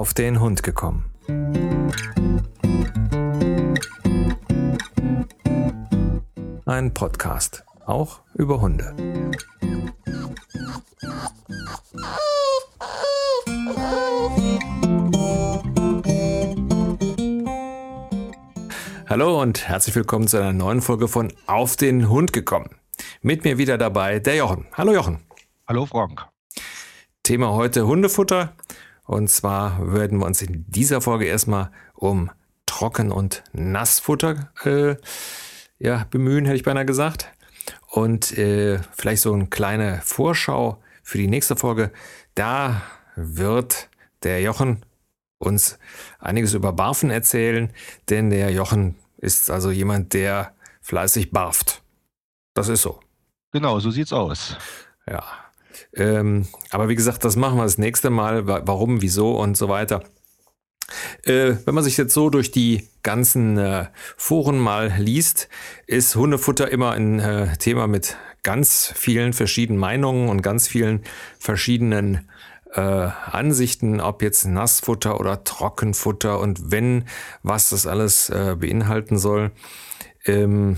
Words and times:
auf 0.00 0.14
den 0.14 0.40
Hund 0.40 0.62
gekommen. 0.62 1.04
Ein 6.64 6.94
Podcast, 6.94 7.66
auch 7.84 8.20
über 8.32 8.62
Hunde. 8.62 8.94
Hallo 19.06 19.42
und 19.42 19.68
herzlich 19.68 19.94
willkommen 19.94 20.28
zu 20.28 20.38
einer 20.38 20.54
neuen 20.54 20.80
Folge 20.80 21.08
von 21.08 21.30
Auf 21.46 21.76
den 21.76 22.08
Hund 22.08 22.32
gekommen. 22.32 22.70
Mit 23.20 23.44
mir 23.44 23.58
wieder 23.58 23.76
dabei 23.76 24.18
der 24.18 24.36
Jochen. 24.36 24.66
Hallo 24.72 24.94
Jochen. 24.94 25.18
Hallo 25.68 25.84
Frank. 25.84 26.26
Thema 27.22 27.50
heute 27.52 27.86
Hundefutter. 27.86 28.54
Und 29.10 29.26
zwar 29.28 29.92
werden 29.92 30.20
wir 30.20 30.26
uns 30.26 30.40
in 30.40 30.64
dieser 30.68 31.00
Folge 31.00 31.24
erstmal 31.24 31.72
um 31.94 32.30
Trocken- 32.64 33.10
und 33.10 33.42
Nassfutter 33.52 34.52
äh, 34.62 34.94
ja, 35.80 36.06
bemühen, 36.12 36.44
hätte 36.44 36.54
ich 36.54 36.62
beinahe 36.62 36.86
gesagt. 36.86 37.26
Und 37.88 38.38
äh, 38.38 38.78
vielleicht 38.92 39.22
so 39.22 39.32
eine 39.32 39.48
kleine 39.48 40.00
Vorschau 40.04 40.80
für 41.02 41.18
die 41.18 41.26
nächste 41.26 41.56
Folge. 41.56 41.90
Da 42.36 42.82
wird 43.16 43.88
der 44.22 44.42
Jochen 44.42 44.86
uns 45.38 45.80
einiges 46.20 46.54
über 46.54 46.72
Barfen 46.72 47.10
erzählen, 47.10 47.72
denn 48.10 48.30
der 48.30 48.52
Jochen 48.52 48.94
ist 49.16 49.50
also 49.50 49.72
jemand, 49.72 50.14
der 50.14 50.54
fleißig 50.82 51.32
barft. 51.32 51.82
Das 52.54 52.68
ist 52.68 52.82
so. 52.82 53.00
Genau, 53.50 53.80
so 53.80 53.90
sieht's 53.90 54.12
aus. 54.12 54.56
Ja. 55.04 55.24
Ähm, 55.94 56.46
aber 56.70 56.88
wie 56.88 56.94
gesagt, 56.94 57.24
das 57.24 57.36
machen 57.36 57.58
wir 57.58 57.64
das 57.64 57.78
nächste 57.78 58.10
Mal. 58.10 58.46
Warum, 58.46 59.02
wieso 59.02 59.38
und 59.38 59.56
so 59.56 59.68
weiter. 59.68 60.02
Äh, 61.24 61.54
wenn 61.64 61.74
man 61.74 61.84
sich 61.84 61.96
jetzt 61.96 62.14
so 62.14 62.30
durch 62.30 62.50
die 62.50 62.88
ganzen 63.02 63.56
äh, 63.56 63.86
Foren 64.16 64.58
mal 64.58 64.92
liest, 64.98 65.48
ist 65.86 66.16
Hundefutter 66.16 66.70
immer 66.70 66.92
ein 66.92 67.20
äh, 67.20 67.56
Thema 67.56 67.86
mit 67.86 68.16
ganz 68.42 68.92
vielen 68.96 69.32
verschiedenen 69.32 69.78
Meinungen 69.78 70.28
und 70.28 70.42
ganz 70.42 70.66
vielen 70.66 71.02
verschiedenen 71.38 72.28
äh, 72.72 72.80
Ansichten, 72.80 74.00
ob 74.00 74.22
jetzt 74.22 74.46
Nassfutter 74.46 75.18
oder 75.20 75.44
Trockenfutter 75.44 76.38
und 76.38 76.70
wenn, 76.70 77.04
was 77.42 77.70
das 77.70 77.86
alles 77.86 78.30
äh, 78.30 78.56
beinhalten 78.58 79.18
soll. 79.18 79.50
Ähm, 80.24 80.76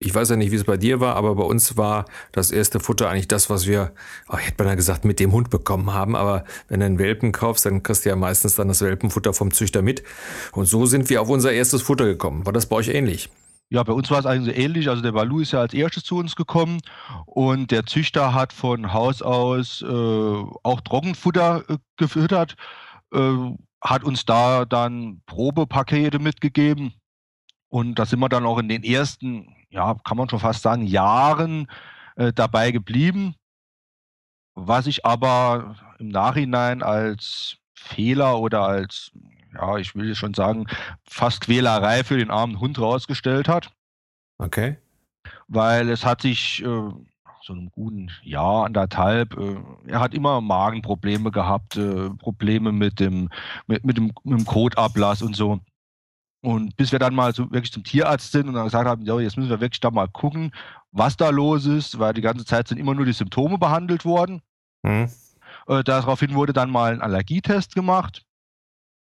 ich 0.00 0.14
weiß 0.14 0.30
ja 0.30 0.36
nicht, 0.36 0.50
wie 0.50 0.56
es 0.56 0.64
bei 0.64 0.76
dir 0.76 1.00
war, 1.00 1.16
aber 1.16 1.34
bei 1.34 1.44
uns 1.44 1.76
war 1.76 2.04
das 2.32 2.50
erste 2.50 2.80
Futter 2.80 3.08
eigentlich 3.08 3.28
das, 3.28 3.48
was 3.48 3.66
wir, 3.66 3.92
oh, 4.28 4.36
ich 4.38 4.46
hätte 4.46 4.56
beinahe 4.56 4.76
gesagt, 4.76 5.04
mit 5.04 5.20
dem 5.20 5.32
Hund 5.32 5.50
bekommen 5.50 5.94
haben. 5.94 6.14
Aber 6.14 6.44
wenn 6.68 6.80
du 6.80 6.86
einen 6.86 6.98
Welpen 6.98 7.32
kaufst, 7.32 7.64
dann 7.64 7.82
kriegst 7.82 8.04
du 8.04 8.10
ja 8.10 8.16
meistens 8.16 8.54
dann 8.56 8.68
das 8.68 8.82
Welpenfutter 8.82 9.32
vom 9.32 9.52
Züchter 9.52 9.82
mit. 9.82 10.02
Und 10.52 10.66
so 10.66 10.84
sind 10.86 11.08
wir 11.08 11.22
auf 11.22 11.30
unser 11.30 11.52
erstes 11.52 11.82
Futter 11.82 12.04
gekommen. 12.04 12.44
War 12.44 12.52
das 12.52 12.66
bei 12.66 12.76
euch 12.76 12.88
ähnlich? 12.88 13.30
Ja, 13.70 13.82
bei 13.82 13.92
uns 13.92 14.10
war 14.10 14.18
es 14.18 14.26
eigentlich 14.26 14.58
ähnlich. 14.58 14.88
Also 14.88 15.02
der 15.02 15.12
Balu 15.12 15.40
ist 15.40 15.52
ja 15.52 15.60
als 15.60 15.72
erstes 15.72 16.04
zu 16.04 16.16
uns 16.16 16.36
gekommen 16.36 16.80
und 17.24 17.70
der 17.70 17.86
Züchter 17.86 18.34
hat 18.34 18.52
von 18.52 18.92
Haus 18.92 19.22
aus 19.22 19.82
äh, 19.82 19.86
auch 19.86 20.80
Trockenfutter 20.82 21.64
äh, 21.68 21.78
gefüttert, 21.96 22.56
äh, 23.12 23.32
hat 23.80 24.04
uns 24.04 24.26
da 24.26 24.64
dann 24.64 25.22
Probepakete 25.26 26.18
mitgegeben. 26.18 26.92
Und 27.68 27.98
da 27.98 28.06
sind 28.06 28.20
wir 28.20 28.28
dann 28.28 28.46
auch 28.46 28.58
in 28.58 28.68
den 28.68 28.84
ersten 28.84 29.53
ja, 29.74 29.96
kann 30.04 30.16
man 30.16 30.28
schon 30.28 30.38
fast 30.38 30.62
sagen, 30.62 30.86
Jahren 30.86 31.66
äh, 32.16 32.32
dabei 32.32 32.70
geblieben. 32.70 33.34
Was 34.54 34.86
ich 34.86 35.04
aber 35.04 35.76
im 35.98 36.08
Nachhinein 36.08 36.82
als 36.82 37.56
Fehler 37.74 38.38
oder 38.38 38.62
als, 38.62 39.10
ja, 39.52 39.76
ich 39.78 39.96
will 39.96 40.14
schon 40.14 40.32
sagen, 40.32 40.66
fast 41.04 41.40
Quälerei 41.40 42.04
für 42.04 42.16
den 42.16 42.30
armen 42.30 42.60
Hund 42.60 42.78
rausgestellt 42.78 43.48
hat. 43.48 43.72
Okay. 44.38 44.78
Weil 45.48 45.88
es 45.90 46.04
hat 46.04 46.22
sich 46.22 46.62
äh, 46.62 46.66
so 47.42 47.52
einem 47.52 47.70
guten 47.72 48.10
Jahr, 48.22 48.66
anderthalb, 48.66 49.36
äh, 49.36 49.56
er 49.88 49.98
hat 49.98 50.14
immer 50.14 50.40
Magenprobleme 50.40 51.32
gehabt, 51.32 51.76
äh, 51.76 52.10
Probleme 52.10 52.70
mit 52.70 53.00
dem, 53.00 53.28
mit, 53.66 53.84
mit 53.84 53.96
dem, 53.96 54.12
mit 54.22 54.38
dem 54.38 54.46
Kotablass 54.46 55.20
und 55.20 55.34
so. 55.34 55.58
Und 56.44 56.76
bis 56.76 56.92
wir 56.92 56.98
dann 56.98 57.14
mal 57.14 57.34
so 57.34 57.50
wirklich 57.50 57.72
zum 57.72 57.84
Tierarzt 57.84 58.30
sind 58.30 58.48
und 58.48 58.54
dann 58.54 58.64
gesagt 58.64 58.86
haben, 58.86 59.06
ja, 59.06 59.18
jetzt 59.18 59.38
müssen 59.38 59.48
wir 59.48 59.62
wirklich 59.62 59.80
da 59.80 59.90
mal 59.90 60.08
gucken, 60.08 60.52
was 60.92 61.16
da 61.16 61.30
los 61.30 61.64
ist, 61.64 61.98
weil 61.98 62.12
die 62.12 62.20
ganze 62.20 62.44
Zeit 62.44 62.68
sind 62.68 62.76
immer 62.76 62.92
nur 62.92 63.06
die 63.06 63.14
Symptome 63.14 63.56
behandelt 63.56 64.04
worden. 64.04 64.42
Mhm. 64.82 65.08
Äh, 65.68 65.82
daraufhin 65.82 66.34
wurde 66.34 66.52
dann 66.52 66.70
mal 66.70 66.92
ein 66.92 67.00
Allergietest 67.00 67.74
gemacht. 67.74 68.26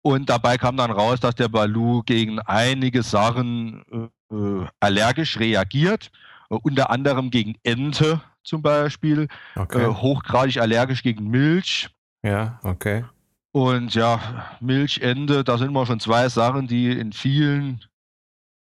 Und 0.03 0.29
dabei 0.29 0.59
kam 0.59 0.77
dann 0.77 0.91
raus, 0.91 1.21
dass 1.21 1.37
der 1.37 1.49
Balu 1.49 2.03
gegen 2.03 2.41
einige 2.41 3.05
Sachen 3.05 3.85
äh, 4.33 4.35
äh 4.35 4.67
allergisch 4.81 5.39
reagiert, 5.39 6.11
äh, 6.51 6.57
unter 6.57 6.91
anderem 6.91 7.31
gegen 7.31 7.55
Ente 7.63 8.21
zum 8.43 8.61
Beispiel, 8.61 9.29
okay. 9.55 9.85
Äh, 9.85 9.87
hochgradig 9.87 10.61
allergisch 10.61 11.05
gegen 11.05 11.31
Milch. 11.31 11.91
Ja, 12.25 12.59
okay. 12.65 13.05
Und 13.53 13.95
ja, 13.95 14.57
Milchende, 14.61 15.43
da 15.43 15.59
sind 15.59 15.73
wir 15.73 15.87
schon 15.87 16.01
zwei 16.01 16.29
Sachen, 16.29 16.69
die 16.69 16.91
in 16.91 17.13
vielen 17.13 17.85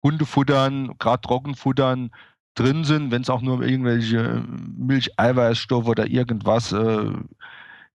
Hundefuttern, 0.03 0.97
gerade 0.99 1.21
Trockenfuttern 1.21 2.11
drin 2.55 2.85
sind, 2.85 3.11
wenn 3.11 3.23
es 3.23 3.31
auch 3.31 3.43
nur 3.43 3.63
irgendwelche 3.63 4.43
Milcheiweißstoffe 4.77 5.87
oder 5.87 6.07
irgendwas 6.07 6.73
äh, 6.73 7.13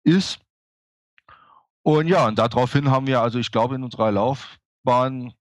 ist. 0.04 0.40
Und 1.84 2.08
ja, 2.08 2.28
und 2.28 2.38
daraufhin 2.38 2.90
haben 2.90 3.08
wir, 3.08 3.22
also 3.22 3.40
ich 3.40 3.52
glaube, 3.52 3.76
in 3.76 3.84
unserer 3.84 4.12
Laufbahn 4.12 5.34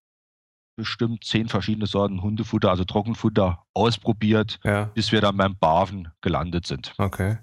bestimmt 0.76 1.24
zehn 1.24 1.48
verschiedene 1.48 1.86
Sorten 1.86 2.22
Hundefutter, 2.22 2.70
also 2.70 2.84
Trockenfutter, 2.84 3.64
ausprobiert, 3.74 4.58
ja. 4.64 4.86
bis 4.86 5.12
wir 5.12 5.20
dann 5.20 5.36
beim 5.36 5.56
Barven 5.56 6.08
gelandet 6.20 6.66
sind. 6.66 6.94
Okay. 6.98 7.38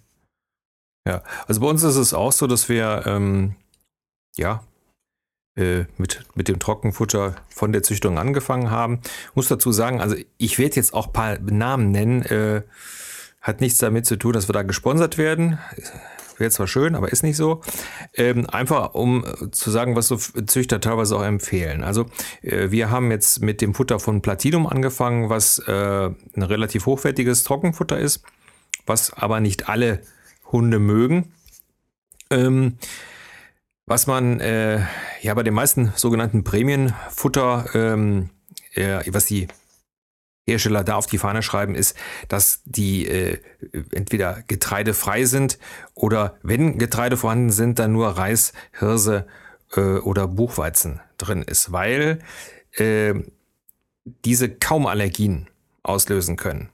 Ja, 1.07 1.23
also 1.47 1.61
bei 1.61 1.67
uns 1.67 1.81
ist 1.83 1.95
es 1.95 2.13
auch 2.13 2.31
so, 2.31 2.45
dass 2.45 2.69
wir 2.69 3.03
ähm, 3.05 3.55
ja, 4.37 4.63
äh, 5.55 5.85
mit, 5.97 6.23
mit 6.35 6.47
dem 6.47 6.59
Trockenfutter 6.59 7.35
von 7.49 7.73
der 7.73 7.83
Züchtung 7.83 8.17
angefangen 8.17 8.71
haben. 8.71 9.01
Muss 9.35 9.47
dazu 9.47 9.71
sagen, 9.71 9.99
also 9.99 10.15
ich 10.37 10.57
werde 10.59 10.77
jetzt 10.77 10.93
auch 10.93 11.07
ein 11.07 11.13
paar 11.13 11.39
Namen 11.39 11.91
nennen. 11.91 12.21
Äh, 12.23 12.61
hat 13.41 13.59
nichts 13.59 13.79
damit 13.79 14.05
zu 14.05 14.17
tun, 14.17 14.33
dass 14.33 14.47
wir 14.47 14.53
da 14.53 14.61
gesponsert 14.61 15.17
werden. 15.17 15.57
Wäre 16.37 16.51
zwar 16.51 16.67
schön, 16.67 16.95
aber 16.95 17.11
ist 17.11 17.23
nicht 17.23 17.37
so. 17.37 17.61
Ähm, 18.13 18.47
einfach 18.49 18.93
um 18.93 19.25
zu 19.51 19.71
sagen, 19.71 19.95
was 19.95 20.07
so 20.07 20.17
Züchter 20.17 20.79
teilweise 20.79 21.15
auch 21.17 21.23
empfehlen. 21.23 21.83
Also 21.83 22.05
äh, 22.41 22.71
wir 22.71 22.89
haben 22.89 23.11
jetzt 23.11 23.41
mit 23.41 23.61
dem 23.61 23.73
Futter 23.73 23.99
von 23.99 24.21
Platinum 24.21 24.67
angefangen, 24.67 25.29
was 25.29 25.59
äh, 25.59 25.71
ein 25.71 26.43
relativ 26.43 26.85
hochwertiges 26.85 27.43
Trockenfutter 27.43 27.99
ist, 27.99 28.23
was 28.85 29.11
aber 29.13 29.39
nicht 29.39 29.69
alle 29.69 30.01
Hunde 30.51 30.79
mögen. 30.79 31.31
Ähm, 32.29 32.77
was 33.85 34.07
man 34.07 34.39
äh, 34.39 34.81
ja 35.21 35.33
bei 35.33 35.43
den 35.43 35.53
meisten 35.53 35.91
sogenannten 35.95 36.43
Prämienfutter, 36.43 37.65
ähm, 37.73 38.29
äh, 38.73 39.01
was 39.11 39.25
die 39.25 39.47
Hersteller 40.47 40.83
da 40.83 40.95
auf 40.95 41.07
die 41.07 41.17
Fahne 41.17 41.43
schreiben, 41.43 41.75
ist, 41.75 41.95
dass 42.27 42.61
die 42.65 43.07
äh, 43.07 43.39
entweder 43.91 44.43
getreidefrei 44.47 45.25
sind 45.25 45.59
oder 45.93 46.37
wenn 46.41 46.77
Getreide 46.77 47.17
vorhanden 47.17 47.51
sind, 47.51 47.79
dann 47.79 47.93
nur 47.93 48.09
Reis, 48.09 48.53
Hirse 48.77 49.27
äh, 49.75 49.97
oder 49.97 50.27
Buchweizen 50.27 50.99
drin 51.17 51.43
ist, 51.43 51.71
weil 51.71 52.19
äh, 52.73 53.13
diese 54.25 54.49
kaum 54.49 54.87
Allergien 54.87 55.47
auslösen 55.83 56.37
können. 56.37 56.70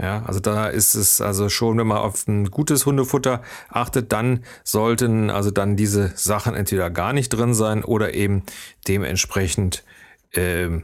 Ja, 0.00 0.24
also 0.24 0.40
da 0.40 0.66
ist 0.66 0.96
es 0.96 1.20
also 1.20 1.48
schon, 1.48 1.78
wenn 1.78 1.86
man 1.86 1.98
auf 1.98 2.26
ein 2.26 2.50
gutes 2.50 2.84
Hundefutter 2.84 3.42
achtet, 3.68 4.10
dann 4.12 4.44
sollten 4.64 5.30
also 5.30 5.52
dann 5.52 5.76
diese 5.76 6.12
Sachen 6.16 6.54
entweder 6.54 6.90
gar 6.90 7.12
nicht 7.12 7.28
drin 7.28 7.54
sein 7.54 7.84
oder 7.84 8.12
eben 8.14 8.42
dementsprechend 8.88 9.84
ähm, 10.32 10.82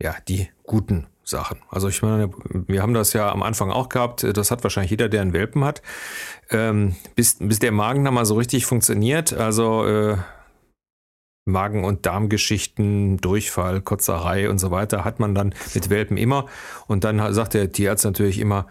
ja 0.00 0.14
die 0.28 0.48
guten 0.62 1.06
Sachen. 1.22 1.62
Also 1.70 1.88
ich 1.88 2.02
meine, 2.02 2.30
wir 2.50 2.82
haben 2.82 2.92
das 2.92 3.14
ja 3.14 3.32
am 3.32 3.42
Anfang 3.42 3.70
auch 3.70 3.88
gehabt. 3.88 4.24
Das 4.36 4.50
hat 4.50 4.62
wahrscheinlich 4.62 4.90
jeder, 4.90 5.08
der 5.08 5.22
einen 5.22 5.32
Welpen 5.32 5.64
hat, 5.64 5.80
ähm, 6.50 6.96
bis 7.14 7.36
bis 7.40 7.60
der 7.60 7.72
Magen 7.72 8.04
dann 8.04 8.12
mal 8.12 8.26
so 8.26 8.34
richtig 8.34 8.66
funktioniert. 8.66 9.32
Also 9.32 9.86
äh, 9.86 10.18
Magen- 11.46 11.84
und 11.84 12.06
Darmgeschichten, 12.06 13.18
Durchfall, 13.18 13.80
Kotzerei 13.82 14.48
und 14.48 14.58
so 14.58 14.70
weiter 14.70 15.04
hat 15.04 15.20
man 15.20 15.34
dann 15.34 15.54
mit 15.74 15.90
Welpen 15.90 16.16
immer. 16.16 16.46
Und 16.86 17.04
dann 17.04 17.32
sagt 17.34 17.54
der 17.54 17.70
Tierarzt 17.70 18.04
natürlich 18.04 18.38
immer, 18.38 18.66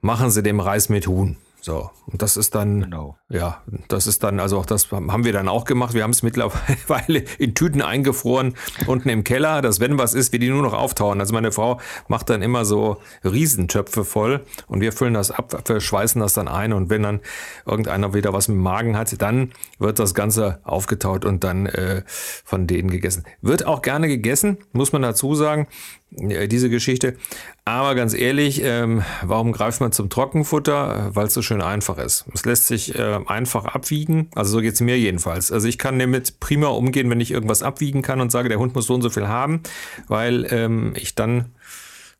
machen 0.00 0.30
Sie 0.30 0.42
dem 0.42 0.60
Reis 0.60 0.88
mit 0.88 1.06
Huhn. 1.06 1.36
So, 1.62 1.90
und 2.06 2.22
das 2.22 2.38
ist 2.38 2.54
dann, 2.54 2.80
genau. 2.80 3.18
ja, 3.28 3.62
das 3.88 4.06
ist 4.06 4.22
dann, 4.22 4.40
also 4.40 4.58
auch 4.58 4.64
das 4.64 4.90
haben 4.90 5.24
wir 5.24 5.32
dann 5.32 5.48
auch 5.48 5.64
gemacht. 5.64 5.92
Wir 5.92 6.02
haben 6.02 6.10
es 6.10 6.22
mittlerweile 6.22 7.24
in 7.38 7.54
Tüten 7.54 7.82
eingefroren, 7.82 8.54
unten 8.86 9.10
im 9.10 9.24
Keller, 9.24 9.60
dass 9.60 9.78
wenn 9.78 9.98
was 9.98 10.14
ist, 10.14 10.32
wir 10.32 10.38
die 10.38 10.48
nur 10.48 10.62
noch 10.62 10.72
auftauen. 10.72 11.20
Also 11.20 11.34
meine 11.34 11.52
Frau 11.52 11.78
macht 12.08 12.30
dann 12.30 12.40
immer 12.40 12.64
so 12.64 12.96
Riesentöpfe 13.24 14.04
voll 14.04 14.40
und 14.68 14.80
wir 14.80 14.92
füllen 14.92 15.14
das 15.14 15.30
ab, 15.30 15.62
verschweißen 15.64 16.20
das 16.20 16.32
dann 16.32 16.48
ein 16.48 16.72
und 16.72 16.88
wenn 16.88 17.02
dann 17.02 17.20
irgendeiner 17.66 18.14
wieder 18.14 18.32
was 18.32 18.48
mit 18.48 18.56
dem 18.56 18.62
Magen 18.62 18.96
hat, 18.96 19.20
dann 19.20 19.52
wird 19.78 19.98
das 19.98 20.14
Ganze 20.14 20.60
aufgetaut 20.64 21.26
und 21.26 21.44
dann 21.44 21.66
äh, 21.66 22.02
von 22.06 22.66
denen 22.66 22.90
gegessen. 22.90 23.24
Wird 23.42 23.66
auch 23.66 23.82
gerne 23.82 24.08
gegessen, 24.08 24.58
muss 24.72 24.92
man 24.92 25.02
dazu 25.02 25.34
sagen. 25.34 25.68
Diese 26.12 26.70
Geschichte. 26.70 27.16
Aber 27.64 27.94
ganz 27.94 28.14
ehrlich, 28.14 28.62
ähm, 28.64 29.04
warum 29.22 29.52
greift 29.52 29.80
man 29.80 29.92
zum 29.92 30.10
Trockenfutter? 30.10 31.14
Weil 31.14 31.28
es 31.28 31.34
so 31.34 31.42
schön 31.42 31.62
einfach 31.62 31.98
ist. 31.98 32.24
Es 32.34 32.44
lässt 32.44 32.66
sich 32.66 32.98
äh, 32.98 33.20
einfach 33.26 33.64
abwiegen. 33.64 34.28
Also 34.34 34.52
so 34.52 34.60
geht 34.60 34.74
es 34.74 34.80
mir 34.80 34.98
jedenfalls. 34.98 35.52
Also 35.52 35.68
ich 35.68 35.78
kann 35.78 36.00
damit 36.00 36.40
prima 36.40 36.66
umgehen, 36.66 37.08
wenn 37.10 37.20
ich 37.20 37.30
irgendwas 37.30 37.62
abwiegen 37.62 38.02
kann 38.02 38.20
und 38.20 38.32
sage, 38.32 38.48
der 38.48 38.58
Hund 38.58 38.74
muss 38.74 38.86
so 38.86 38.94
und 38.94 39.02
so 39.02 39.10
viel 39.10 39.28
haben, 39.28 39.62
weil 40.08 40.52
ähm, 40.52 40.94
ich 40.96 41.14
dann 41.14 41.54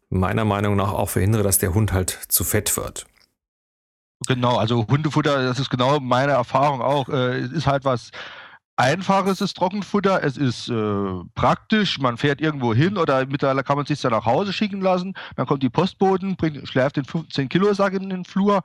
meiner 0.09 0.45
Meinung 0.45 0.77
nach 0.77 0.93
auch 0.93 1.09
verhindere, 1.09 1.43
dass 1.43 1.59
der 1.59 1.75
Hund 1.75 1.93
halt 1.93 2.11
zu 2.29 2.45
fett 2.45 2.77
wird. 2.77 3.07
Genau, 4.29 4.57
also 4.57 4.87
Hundefutter, 4.87 5.43
das 5.43 5.59
ist 5.59 5.71
genau 5.71 5.99
meine 5.99 6.33
Erfahrung 6.33 6.83
auch. 6.83 7.09
Äh, 7.09 7.41
ist 7.41 7.67
halt 7.67 7.85
was 7.85 8.11
Einfaches 8.81 9.43
ist 9.43 9.59
Trockenfutter, 9.59 10.25
es 10.25 10.38
ist 10.38 10.71
äh, 10.71 10.75
praktisch, 11.35 11.99
man 11.99 12.17
fährt 12.17 12.41
irgendwo 12.41 12.73
hin 12.73 12.97
oder 12.97 13.27
mittlerweile 13.27 13.62
kann 13.62 13.77
man 13.77 13.85
sich 13.85 14.00
dann 14.00 14.12
nach 14.12 14.25
Hause 14.25 14.55
schicken 14.55 14.81
lassen, 14.81 15.12
dann 15.37 15.44
kommt 15.44 15.62
die 15.62 15.69
Postboten, 15.69 16.37
bringt, 16.37 16.67
schläft 16.67 16.97
den 16.97 17.05
15 17.05 17.50
Kilo 17.50 17.75
Sack 17.75 17.93
in 17.93 18.09
den 18.09 18.25
Flur 18.25 18.62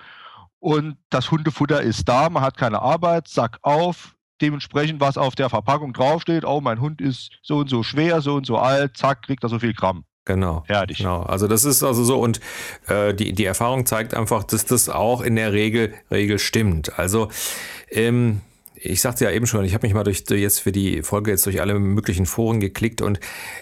und 0.59 0.95
das 1.09 1.31
Hundefutter 1.31 1.81
ist 1.81 2.07
da, 2.07 2.29
man 2.29 2.43
hat 2.43 2.55
keine 2.55 2.81
Arbeit, 2.81 3.27
Sack 3.27 3.57
auf, 3.61 4.15
dementsprechend 4.41 5.01
was 5.01 5.17
auf 5.17 5.35
der 5.35 5.49
Verpackung 5.49 5.91
draufsteht, 5.91 6.45
oh 6.45 6.61
mein 6.61 6.79
Hund 6.79 7.01
ist 7.01 7.31
so 7.41 7.57
und 7.57 7.69
so 7.69 7.83
schwer, 7.83 8.21
so 8.21 8.35
und 8.35 8.45
so 8.45 8.57
alt, 8.57 8.95
zack, 8.95 9.23
kriegt 9.23 9.43
er 9.43 9.49
so 9.49 9.59
viel 9.59 9.73
Gramm. 9.73 10.05
Genau. 10.23 10.63
Fertig. 10.65 10.99
Genau. 10.99 11.23
Also 11.23 11.49
das 11.49 11.65
ist 11.65 11.83
also 11.83 12.05
so 12.05 12.21
und 12.21 12.39
äh, 12.87 13.13
die, 13.13 13.33
die 13.33 13.45
Erfahrung 13.45 13.85
zeigt 13.85 14.13
einfach, 14.13 14.45
dass 14.45 14.65
das 14.65 14.87
auch 14.87 15.21
in 15.21 15.35
der 15.35 15.51
Regel, 15.51 15.93
Regel 16.09 16.39
stimmt. 16.39 16.97
Also 16.97 17.29
ähm, 17.91 18.41
ich 18.75 19.01
sagte 19.01 19.25
ja 19.25 19.31
eben 19.31 19.47
schon, 19.47 19.65
ich 19.65 19.73
habe 19.73 19.85
mich 19.85 19.93
mal 19.93 20.03
durch 20.03 20.23
jetzt 20.29 20.59
für 20.59 20.71
die 20.71 21.01
Folge 21.01 21.31
jetzt 21.31 21.45
durch 21.45 21.61
alle 21.61 21.77
möglichen 21.79 22.25
Foren 22.25 22.59
geklickt 22.59 23.01
und 23.01 23.19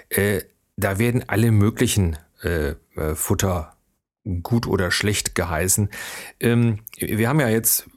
äh, 0.09 0.41
da 0.75 0.99
werden 0.99 1.23
alle 1.27 1.51
möglichen 1.51 2.17
äh, 2.41 2.75
äh, 2.95 3.15
Futter 3.15 3.75
gut 4.41 4.67
oder 4.67 4.91
schlecht 4.91 5.35
geheißen. 5.35 5.89
Ähm, 6.39 6.79
wir 6.97 7.27
haben 7.27 7.39
ja 7.39 7.49
jetzt 7.49 7.87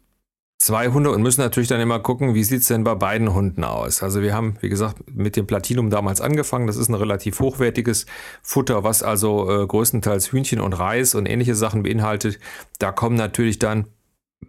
zwei 0.59 0.89
Hunde 0.89 1.11
und 1.11 1.23
müssen 1.23 1.41
natürlich 1.41 1.69
dann 1.69 1.81
immer 1.81 2.01
gucken, 2.01 2.35
wie 2.35 2.45
sieht's 2.45 2.69
denn 2.69 2.85
bei 2.85 2.95
beiden 2.95 3.33
Hunden 3.33 3.63
aus. 3.63 4.03
Also 4.03 4.23
wir 4.23 4.35
haben, 4.35 4.57
wie 4.61 4.69
gesagt, 4.69 4.97
mit 5.15 5.37
dem 5.37 5.47
Platinum 5.47 5.91
damals 5.91 6.21
angefangen. 6.21 6.67
Das 6.67 6.77
ist 6.77 6.89
ein 6.89 6.95
relativ 6.95 7.41
hochwertiges 7.41 8.07
Futter, 8.43 8.83
was 8.83 9.03
also 9.03 9.51
äh, 9.51 9.67
größtenteils 9.67 10.33
Hühnchen 10.33 10.61
und 10.61 10.73
Reis 10.73 11.15
und 11.15 11.27
ähnliche 11.27 11.55
Sachen 11.55 11.83
beinhaltet. 11.83 12.41
Da 12.79 12.91
kommen 12.91 13.17
natürlich 13.17 13.59
dann 13.59 13.87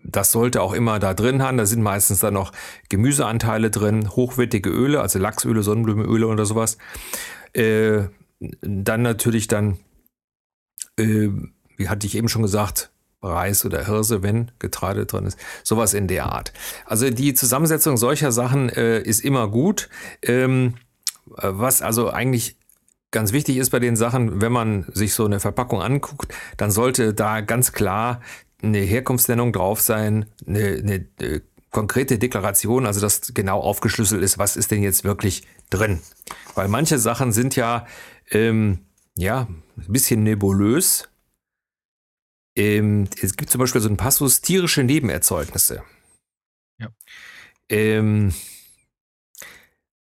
das 0.04 0.32
sollte 0.32 0.62
auch 0.62 0.74
immer 0.74 1.00
da 1.00 1.14
drin 1.14 1.42
haben. 1.42 1.58
Da 1.58 1.66
sind 1.66 1.82
meistens 1.82 2.20
dann 2.20 2.34
noch 2.34 2.52
Gemüseanteile 2.90 3.70
drin, 3.72 4.10
hochwertige 4.10 4.70
Öle, 4.70 5.02
also 5.02 5.20
Lachsöle, 5.20 5.64
Sonnenblumenöle 5.64 6.28
oder 6.28 6.46
sowas. 6.46 6.78
Äh, 7.54 8.04
dann 8.40 9.02
natürlich 9.02 9.48
dann, 9.48 9.80
äh, 10.98 11.30
wie 11.78 11.90
hatte 11.90 12.08
ich 12.08 12.16
eben 12.16 12.30
schon 12.30 12.42
gesagt, 12.42 12.92
Reis 13.22 13.66
oder 13.66 13.86
Hirse, 13.86 14.22
wenn 14.24 14.52
Getreide 14.60 15.06
drin 15.06 15.26
ist. 15.26 15.40
Sowas 15.64 15.94
in 15.94 16.08
der 16.08 16.28
Art. 16.28 16.54
Also 16.86 17.10
die 17.10 17.34
Zusammensetzung 17.34 17.98
solcher 17.98 18.32
Sachen 18.32 18.70
äh, 18.70 19.02
ist 19.02 19.22
immer 19.22 19.50
gut. 19.50 19.90
Ähm, 20.22 20.76
was 21.26 21.82
also 21.82 22.10
eigentlich 22.12 22.58
ganz 23.12 23.34
wichtig 23.34 23.58
ist 23.58 23.72
bei 23.72 23.80
den 23.80 23.96
Sachen, 23.96 24.42
wenn 24.42 24.52
man 24.52 24.86
sich 24.94 25.14
so 25.14 25.26
eine 25.26 25.40
Verpackung 25.40 25.82
anguckt, 25.82 26.34
dann 26.58 26.72
sollte 26.72 27.14
da 27.14 27.42
ganz 27.42 27.74
klar 27.74 28.22
eine 28.62 28.80
Herkunftsnennung 28.80 29.54
drauf 29.54 29.82
sein, 29.82 30.26
eine, 30.46 30.78
eine, 30.78 31.08
eine 31.20 31.42
konkrete 31.72 32.18
Deklaration, 32.18 32.86
also 32.86 33.02
dass 33.02 33.34
genau 33.34 33.60
aufgeschlüsselt 33.60 34.24
ist, 34.24 34.38
was 34.38 34.58
ist 34.58 34.72
denn 34.72 34.82
jetzt 34.82 35.04
wirklich 35.04 35.44
drin. 35.70 36.02
Weil 36.56 36.68
manche 36.68 36.98
Sachen 36.98 37.32
sind 37.32 37.56
ja, 37.56 37.86
ähm, 38.32 38.80
ja, 39.16 39.48
ein 39.78 39.86
bisschen 39.88 40.24
nebulös. 40.24 41.10
Ähm, 42.56 43.08
es 43.22 43.36
gibt 43.36 43.52
zum 43.52 43.60
Beispiel 43.60 43.82
so 43.82 43.88
einen 43.88 43.98
Passus 43.98 44.42
tierische 44.42 44.84
Nebenerzeugnisse. 44.84 45.84
Ja. 46.80 46.90
Ähm, 47.70 48.34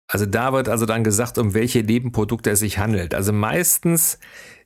also 0.07 0.25
da 0.25 0.53
wird 0.53 0.69
also 0.69 0.85
dann 0.85 1.03
gesagt, 1.03 1.37
um 1.37 1.53
welche 1.53 1.83
Nebenprodukte 1.83 2.49
es 2.49 2.59
sich 2.59 2.77
handelt. 2.77 3.13
Also 3.13 3.33
meistens 3.33 4.19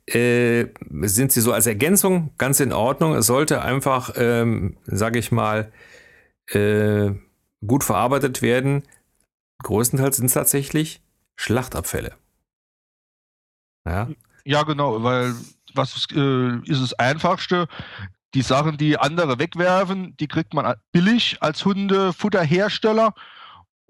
äh, 0.07 0.67
sind 1.01 1.31
sie 1.31 1.41
so 1.41 1.53
als 1.53 1.67
Ergänzung 1.67 2.31
ganz 2.37 2.59
in 2.59 2.73
Ordnung. 2.73 3.13
Es 3.13 3.27
sollte 3.27 3.61
einfach, 3.61 4.13
ähm, 4.15 4.77
sage 4.85 5.19
ich 5.19 5.31
mal, 5.31 5.71
äh, 6.47 7.11
gut 7.65 7.83
verarbeitet 7.83 8.41
werden. 8.41 8.83
Größtenteils 9.63 10.17
sind 10.17 10.25
es 10.27 10.33
tatsächlich 10.33 11.01
Schlachtabfälle. 11.35 12.15
Ja, 13.85 14.09
ja 14.43 14.63
genau, 14.63 15.03
weil 15.03 15.33
was 15.73 16.07
äh, 16.13 16.57
ist 16.69 16.81
das 16.81 16.93
Einfachste? 16.93 17.67
Die 18.33 18.41
Sachen, 18.41 18.77
die 18.77 18.97
andere 18.97 19.39
wegwerfen, 19.39 20.15
die 20.17 20.27
kriegt 20.27 20.53
man 20.53 20.75
billig 20.91 21.37
als 21.41 21.65
Hundefutterhersteller 21.65 23.13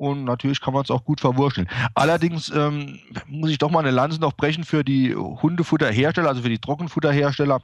und 0.02 0.24
natürlich 0.24 0.60
kann 0.60 0.74
man 0.74 0.82
es 0.82 0.90
auch 0.90 1.06
gut 1.06 1.22
verwurschteln. 1.22 1.70
Allerdings 1.94 2.50
ähm, 2.50 3.00
muss 3.28 3.52
ich 3.52 3.60
doch 3.60 3.70
mal 3.70 3.80
eine 3.80 3.92
Lanze 3.92 4.20
noch 4.20 4.34
brechen 4.34 4.64
für 4.64 4.84
die 4.84 5.16
Hundefutterhersteller, 5.16 6.28
also 6.28 6.42
für 6.42 6.50
die 6.50 6.58
Trockenfutterhersteller. 6.58 7.62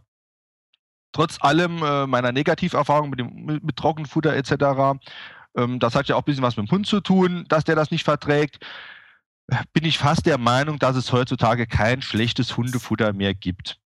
Trotz 1.14 1.42
allem 1.42 1.82
äh, 1.82 2.06
meiner 2.06 2.32
Negativerfahrung 2.32 3.10
mit, 3.10 3.20
dem, 3.20 3.34
mit, 3.44 3.64
mit 3.64 3.76
Trockenfutter 3.76 4.36
etc., 4.36 5.00
ähm, 5.58 5.80
das 5.80 5.96
hat 5.96 6.08
ja 6.10 6.16
auch 6.16 6.22
ein 6.22 6.26
bisschen 6.26 6.44
was 6.44 6.58
mit 6.58 6.68
dem 6.68 6.72
Hund 6.72 6.86
zu 6.86 7.02
tun, 7.02 7.46
dass 7.48 7.64
der 7.64 7.76
das 7.76 7.90
nicht 7.90 8.04
verträgt, 8.04 8.64
bin 9.74 9.86
ich 9.86 9.98
fast 9.98 10.28
der 10.28 10.38
Meinung, 10.38 10.78
dass 10.78 10.96
es 10.96 11.12
heutzutage 11.12 11.66
kein 11.66 12.04
schlechtes 12.04 12.56
Hundefutter 12.56 13.14
mehr 13.14 13.34
gibt. 13.34 13.80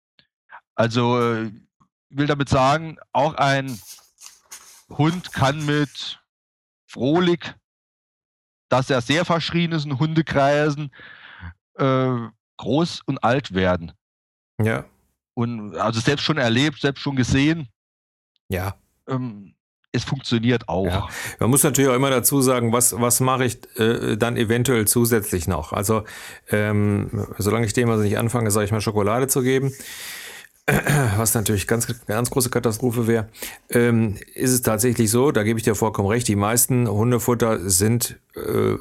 Also 0.76 1.22
äh, 1.22 1.52
will 2.10 2.28
damit 2.28 2.50
sagen, 2.50 2.98
auch 3.14 3.36
ein 3.36 3.80
Hund 4.90 5.32
kann 5.32 5.66
mit 5.66 6.22
Frohlich 6.86 7.54
dass 8.72 8.90
er 8.90 9.02
sehr 9.02 9.26
verschrien 9.26 9.74
ist 9.74 9.86
in 9.86 10.00
Hundekreisen, 10.00 10.92
äh, 11.78 12.16
groß 12.58 13.02
und 13.06 13.22
alt 13.24 13.54
werden. 13.54 13.92
Ja. 14.62 14.86
Und 15.34 15.76
also 15.76 16.00
selbst 16.00 16.24
schon 16.24 16.38
erlebt, 16.38 16.80
selbst 16.80 17.02
schon 17.02 17.18
gesehen. 17.18 17.68
Ja. 18.48 18.76
Ähm, 19.08 19.56
es 19.92 20.06
funktioniert 20.06 20.70
auch. 20.70 20.86
Ja. 20.86 21.10
Man 21.40 21.50
muss 21.50 21.64
natürlich 21.64 21.92
auch 21.92 21.96
immer 21.96 22.10
dazu 22.10 22.40
sagen, 22.40 22.72
was, 22.72 22.98
was 22.98 23.20
mache 23.20 23.44
ich 23.44 23.60
äh, 23.78 24.16
dann 24.16 24.38
eventuell 24.38 24.88
zusätzlich 24.88 25.48
noch? 25.50 25.74
Also, 25.74 26.06
ähm, 26.50 27.28
solange 27.38 27.66
ich 27.66 27.74
dem 27.74 27.90
also 27.90 28.04
nicht 28.04 28.18
anfange, 28.18 28.52
sage 28.52 28.66
ich 28.66 28.72
mal, 28.72 28.80
Schokolade 28.80 29.28
zu 29.28 29.42
geben, 29.42 29.74
was 31.18 31.34
natürlich 31.34 31.68
ganz, 31.68 31.88
ganz 32.06 32.30
große 32.30 32.50
Katastrophe 32.50 33.08
wäre, 33.08 33.30
ähm, 33.70 34.18
ist 34.36 34.52
es 34.52 34.62
tatsächlich 34.62 35.10
so, 35.10 35.32
da 35.32 35.44
gebe 35.44 35.60
ich 35.60 35.64
dir 35.64 35.76
vollkommen 35.76 36.08
recht, 36.08 36.28
die 36.28 36.36
meisten 36.36 36.88
Hundefutter 36.88 37.70
sind, 37.70 38.20
äh, 38.36 38.76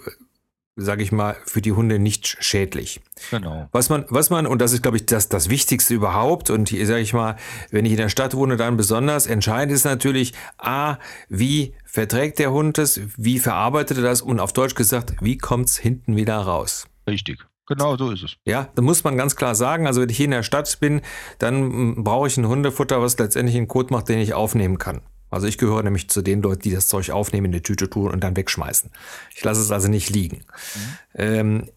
sage 0.76 1.02
ich 1.02 1.10
mal, 1.10 1.36
für 1.44 1.60
die 1.60 1.72
Hunde 1.72 1.98
nicht 1.98 2.36
schädlich. 2.40 3.00
Genau. 3.30 3.68
Was 3.72 3.88
man, 3.88 4.04
was 4.08 4.30
man, 4.30 4.46
und 4.46 4.60
das 4.60 4.72
ist, 4.72 4.82
glaube 4.82 4.98
ich, 4.98 5.06
das, 5.06 5.28
das 5.28 5.48
Wichtigste 5.48 5.94
überhaupt, 5.94 6.50
und 6.50 6.68
hier 6.68 6.86
sage 6.86 7.00
ich 7.00 7.12
mal, 7.12 7.36
wenn 7.70 7.84
ich 7.86 7.92
in 7.92 7.98
der 7.98 8.08
Stadt 8.08 8.34
wohne, 8.34 8.56
dann 8.56 8.76
besonders 8.76 9.26
entscheidend 9.26 9.74
ist 9.74 9.84
natürlich, 9.84 10.34
A, 10.58 10.98
wie 11.28 11.74
verträgt 11.84 12.38
der 12.38 12.52
Hund 12.52 12.78
es, 12.78 13.00
wie 13.16 13.38
verarbeitet 13.38 13.98
er 13.98 14.04
das 14.04 14.22
und 14.22 14.38
auf 14.38 14.52
Deutsch 14.52 14.74
gesagt, 14.74 15.14
wie 15.20 15.38
kommt 15.38 15.68
es 15.68 15.76
hinten 15.78 16.16
wieder 16.16 16.36
raus? 16.36 16.86
Richtig. 17.06 17.44
Genau, 17.70 17.96
so 17.96 18.10
ist 18.10 18.24
es. 18.24 18.36
Ja, 18.44 18.68
da 18.74 18.82
muss 18.82 19.04
man 19.04 19.16
ganz 19.16 19.36
klar 19.36 19.54
sagen, 19.54 19.86
also 19.86 20.00
wenn 20.00 20.08
ich 20.08 20.16
hier 20.16 20.24
in 20.24 20.32
der 20.32 20.42
Stadt 20.42 20.80
bin, 20.80 21.02
dann 21.38 21.92
mm, 21.98 22.02
brauche 22.02 22.26
ich 22.26 22.36
ein 22.36 22.48
Hundefutter, 22.48 23.00
was 23.00 23.16
letztendlich 23.16 23.56
einen 23.56 23.68
Code 23.68 23.94
macht, 23.94 24.08
den 24.08 24.18
ich 24.18 24.34
aufnehmen 24.34 24.76
kann. 24.76 25.02
Also 25.30 25.46
ich 25.46 25.56
gehöre 25.56 25.84
nämlich 25.84 26.10
zu 26.10 26.20
den 26.20 26.42
Leuten, 26.42 26.62
die 26.62 26.72
das 26.72 26.88
Zeug 26.88 27.10
aufnehmen, 27.10 27.46
in 27.46 27.52
die 27.52 27.62
Tüte 27.62 27.88
tun 27.88 28.10
und 28.10 28.24
dann 28.24 28.34
wegschmeißen. 28.34 28.90
Ich 29.36 29.44
lasse 29.44 29.60
es 29.60 29.70
also 29.70 29.86
nicht 29.86 30.10
liegen. 30.10 30.38
Mhm. 30.38 30.80
Ähm, 31.14 31.68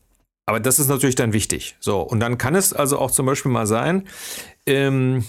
aber 0.48 0.60
das 0.60 0.80
ist 0.80 0.88
natürlich 0.88 1.14
dann 1.14 1.32
wichtig. 1.32 1.78
So, 1.80 2.02
und 2.02 2.20
dann 2.20 2.40
kann 2.40 2.56
es 2.56 2.74
also 2.74 2.98
auch 2.98 3.12
zum 3.12 3.28
Beispiel 3.28 3.52
mal 3.52 3.68
sein, 3.68 4.08
ähm, 4.66 5.26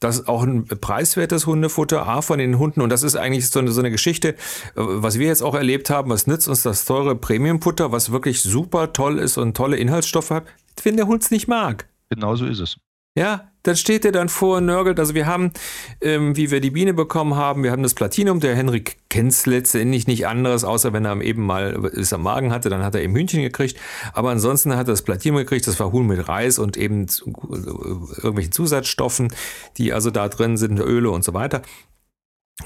das 0.00 0.20
ist 0.20 0.28
auch 0.28 0.42
ein 0.42 0.64
preiswertes 0.66 1.46
Hundefutter, 1.46 2.06
A 2.06 2.22
von 2.22 2.38
den 2.38 2.58
Hunden. 2.58 2.80
Und 2.80 2.88
das 2.88 3.02
ist 3.02 3.16
eigentlich 3.16 3.50
so 3.50 3.60
eine, 3.60 3.70
so 3.70 3.80
eine 3.80 3.90
Geschichte, 3.90 4.34
was 4.74 5.18
wir 5.18 5.26
jetzt 5.26 5.42
auch 5.42 5.54
erlebt 5.54 5.90
haben. 5.90 6.10
Was 6.10 6.26
nützt 6.26 6.48
uns 6.48 6.62
das 6.62 6.86
teure 6.86 7.14
Premiumfutter, 7.14 7.92
was 7.92 8.10
wirklich 8.10 8.42
super 8.42 8.94
toll 8.94 9.18
ist 9.18 9.36
und 9.36 9.56
tolle 9.56 9.76
Inhaltsstoffe 9.76 10.30
hat, 10.30 10.44
wenn 10.82 10.96
der 10.96 11.06
Hund 11.06 11.22
es 11.22 11.30
nicht 11.30 11.48
mag. 11.48 11.86
Genau 12.08 12.34
so 12.34 12.46
ist 12.46 12.60
es. 12.60 12.76
Ja, 13.16 13.50
dann 13.64 13.76
steht 13.76 14.04
er 14.04 14.12
dann 14.12 14.28
vor 14.28 14.58
und 14.58 14.66
nörgelt. 14.66 14.98
Also 15.00 15.14
wir 15.14 15.26
haben, 15.26 15.52
ähm, 16.00 16.36
wie 16.36 16.50
wir 16.50 16.60
die 16.60 16.70
Biene 16.70 16.94
bekommen 16.94 17.34
haben, 17.34 17.64
wir 17.64 17.72
haben 17.72 17.82
das 17.82 17.94
Platinum. 17.94 18.40
Der 18.40 18.54
Henrik 18.54 18.98
kennt 19.08 19.32
es 19.32 19.46
letztendlich 19.46 20.06
nicht 20.06 20.26
anderes, 20.28 20.64
außer 20.64 20.92
wenn 20.92 21.04
er 21.04 21.20
eben 21.20 21.44
mal 21.44 21.90
es 21.94 22.12
am 22.12 22.22
Magen 22.22 22.52
hatte, 22.52 22.70
dann 22.70 22.84
hat 22.84 22.94
er 22.94 23.02
eben 23.02 23.14
Hühnchen 23.14 23.42
gekriegt. 23.42 23.78
Aber 24.12 24.30
ansonsten 24.30 24.76
hat 24.76 24.86
er 24.86 24.92
das 24.92 25.02
Platinum 25.02 25.38
gekriegt, 25.38 25.66
das 25.66 25.80
war 25.80 25.92
Huhn 25.92 26.06
mit 26.06 26.28
Reis 26.28 26.58
und 26.58 26.76
eben 26.76 27.06
irgendwelchen 27.26 28.52
Zusatzstoffen, 28.52 29.32
die 29.76 29.92
also 29.92 30.10
da 30.10 30.28
drin 30.28 30.56
sind, 30.56 30.78
Öle 30.78 31.10
und 31.10 31.24
so 31.24 31.34
weiter. 31.34 31.62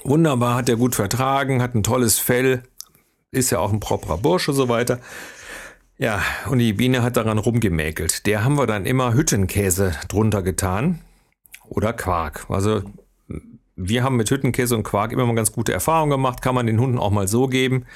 Wunderbar, 0.03 0.57
hat 0.57 0.69
er 0.69 0.77
gut 0.77 0.95
vertragen, 0.95 1.63
hat 1.63 1.75
ein 1.75 1.83
tolles 1.83 2.19
Fell, 2.19 2.65
ist 3.31 3.51
ja 3.51 3.61
auch 3.61 3.73
ein 3.73 3.81
properer 3.81 4.19
Bursch 4.19 4.49
und 4.49 4.57
so 4.57 4.69
weiter. 4.69 5.01
Ja, 5.97 6.23
und 6.51 6.59
die 6.59 6.73
Biene 6.73 7.03
hat 7.03 7.17
daran 7.17 7.39
rumgemäkelt. 7.39 8.27
Der 8.27 8.45
haben 8.45 8.59
wir 8.59 8.67
dann 8.67 8.85
immer 8.85 9.15
Hüttenkäse 9.15 9.95
drunter 10.09 10.43
getan 10.43 11.01
oder 11.69 11.93
Quark. 11.93 12.47
Also 12.49 12.83
wir 13.77 14.03
haben 14.03 14.17
mit 14.17 14.31
Hüttenkäse 14.31 14.77
und 14.77 14.83
Quark 14.83 15.13
immer 15.13 15.27
mal 15.27 15.35
ganz 15.35 15.53
gute 15.53 15.73
Erfahrungen 15.73 16.11
gemacht. 16.11 16.43
Kann 16.43 16.55
man 16.55 16.67
den 16.67 16.81
Hunden 16.81 16.99
auch 16.99 17.11
mal 17.11 17.29
so 17.29 17.47
geben. 17.47 17.87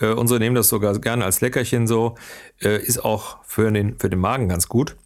Äh, 0.00 0.12
unsere 0.12 0.40
nehmen 0.40 0.56
das 0.56 0.68
sogar 0.68 0.98
gerne 0.98 1.24
als 1.24 1.40
Leckerchen 1.42 1.86
so. 1.86 2.16
Äh, 2.60 2.82
ist 2.82 3.04
auch 3.04 3.44
für 3.44 3.70
den, 3.70 3.98
für 3.98 4.08
den 4.08 4.18
Magen 4.18 4.48
ganz 4.48 4.68
gut. 4.68 4.96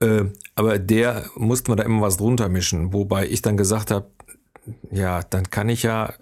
Äh, 0.00 0.24
aber 0.54 0.78
der 0.78 1.26
mussten 1.36 1.68
wir 1.68 1.76
da 1.76 1.82
immer 1.82 2.02
was 2.02 2.16
drunter 2.16 2.48
mischen. 2.48 2.92
Wobei 2.92 3.26
ich 3.26 3.42
dann 3.42 3.56
gesagt 3.56 3.90
habe, 3.90 4.10
ja, 4.90 5.22
dann 5.22 5.50
kann 5.50 5.68
ich 5.68 5.82
ja, 5.82 6.14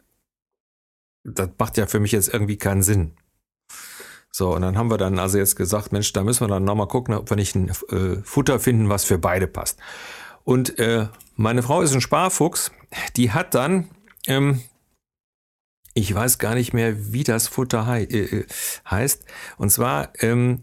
das 1.25 1.51
macht 1.59 1.77
ja 1.77 1.87
für 1.87 2.01
mich 2.01 2.13
jetzt 2.13 2.33
irgendwie 2.33 2.59
keinen 2.59 2.83
Sinn. 2.83 3.13
So, 4.35 4.55
und 4.55 4.63
dann 4.63 4.79
haben 4.79 4.91
wir 4.91 4.97
dann 4.97 5.19
also 5.19 5.37
jetzt 5.37 5.57
gesagt, 5.57 5.93
Mensch, 5.93 6.13
da 6.15 6.25
müssen 6.25 6.41
wir 6.41 6.49
dann 6.49 6.65
nochmal 6.65 6.89
gucken, 6.89 7.15
ob 7.15 7.29
wir 7.29 7.37
nicht 7.37 7.55
ein 7.55 7.69
äh, 7.91 8.17
Futter 8.25 8.59
finden, 8.59 8.89
was 8.89 9.05
für 9.05 9.19
beide 9.19 9.47
passt. 9.47 9.79
Und 10.43 10.79
äh, 10.79 11.09
meine 11.37 11.63
Frau 11.63 11.83
ist 11.83 11.93
ein 11.93 12.01
Sparfuchs, 12.01 12.73
die 13.17 13.33
hat 13.33 13.55
dann, 13.55 13.91
ähm, 14.27 14.63
ich 15.93 16.15
weiß 16.15 16.39
gar 16.39 16.55
nicht 16.55 16.73
mehr, 16.73 17.13
wie 17.13 17.25
das 17.25 17.47
Futter 17.49 17.87
hei 17.87 18.05
äh, 18.05 18.39
äh 18.39 18.47
heißt. 18.91 19.25
Und 19.59 19.71
zwar 19.71 20.13
ähm, 20.21 20.63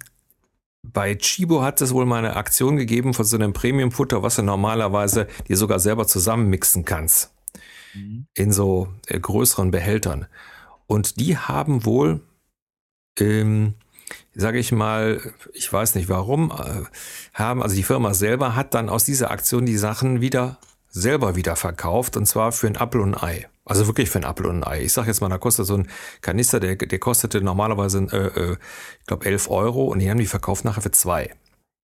bei 0.82 1.14
Chibo 1.14 1.62
hat 1.62 1.80
es 1.82 1.94
wohl 1.94 2.06
mal 2.06 2.18
eine 2.18 2.36
Aktion 2.36 2.76
gegeben 2.76 3.14
von 3.14 3.26
so 3.26 3.38
einem 3.38 3.54
Premium-Futter, 3.54 4.24
was 4.24 4.38
du 4.38 4.42
normalerweise 4.42 5.28
dir 5.48 5.58
sogar 5.58 5.80
selber 5.80 6.08
zusammenmixen 6.08 6.86
kannst. 6.86 7.34
Mhm. 7.94 8.26
In 8.34 8.52
so 8.52 8.88
äh, 9.06 9.20
größeren 9.20 9.70
Behältern. 9.70 10.26
Und 10.88 11.20
die 11.20 11.38
haben 11.38 11.86
wohl 11.86 12.22
ähm, 13.20 13.76
sage 14.34 14.60
ich 14.60 14.72
mal, 14.72 15.22
ich 15.54 15.72
weiß 15.72 15.96
nicht 15.96 16.10
warum, 16.10 16.52
äh, 16.52 16.84
haben, 17.34 17.62
also 17.64 17.76
die 17.76 17.84
Firma 17.84 18.14
selber 18.14 18.56
hat 18.56 18.74
dann 18.74 18.90
aus 18.90 19.04
dieser 19.04 19.32
Aktion 19.32 19.66
die 19.66 19.78
Sachen 19.78 20.22
wieder 20.22 20.60
selber 20.90 21.36
wieder 21.36 21.56
verkauft 21.56 22.18
und 22.18 22.26
zwar 22.26 22.52
für 22.52 22.68
ein 22.68 22.78
Apfel 22.78 23.02
und 23.02 23.16
ein 23.16 23.24
Ei. 23.24 23.48
Also 23.64 23.86
wirklich 23.86 24.10
für 24.10 24.18
ein 24.18 24.26
Apfel 24.26 24.48
und 24.48 24.64
ein 24.64 24.68
Ei. 24.68 24.82
Ich 24.82 24.94
sage 24.94 25.08
jetzt 25.08 25.22
mal, 25.22 25.30
da 25.30 25.38
kostet 25.38 25.68
so 25.68 25.76
ein 25.76 25.88
Kanister, 26.22 26.60
der, 26.60 26.76
der 26.76 27.00
kostete 27.00 27.42
normalerweise, 27.42 28.08
äh, 28.12 28.40
äh, 28.40 28.58
ich 29.00 29.06
glaube, 29.06 29.26
11 29.26 29.50
Euro 29.50 29.86
und 29.86 30.00
die 30.00 30.10
haben 30.10 30.18
die 30.18 30.26
verkauft 30.26 30.66
nachher 30.66 30.82
für 30.82 30.92
zwei. 30.92 31.32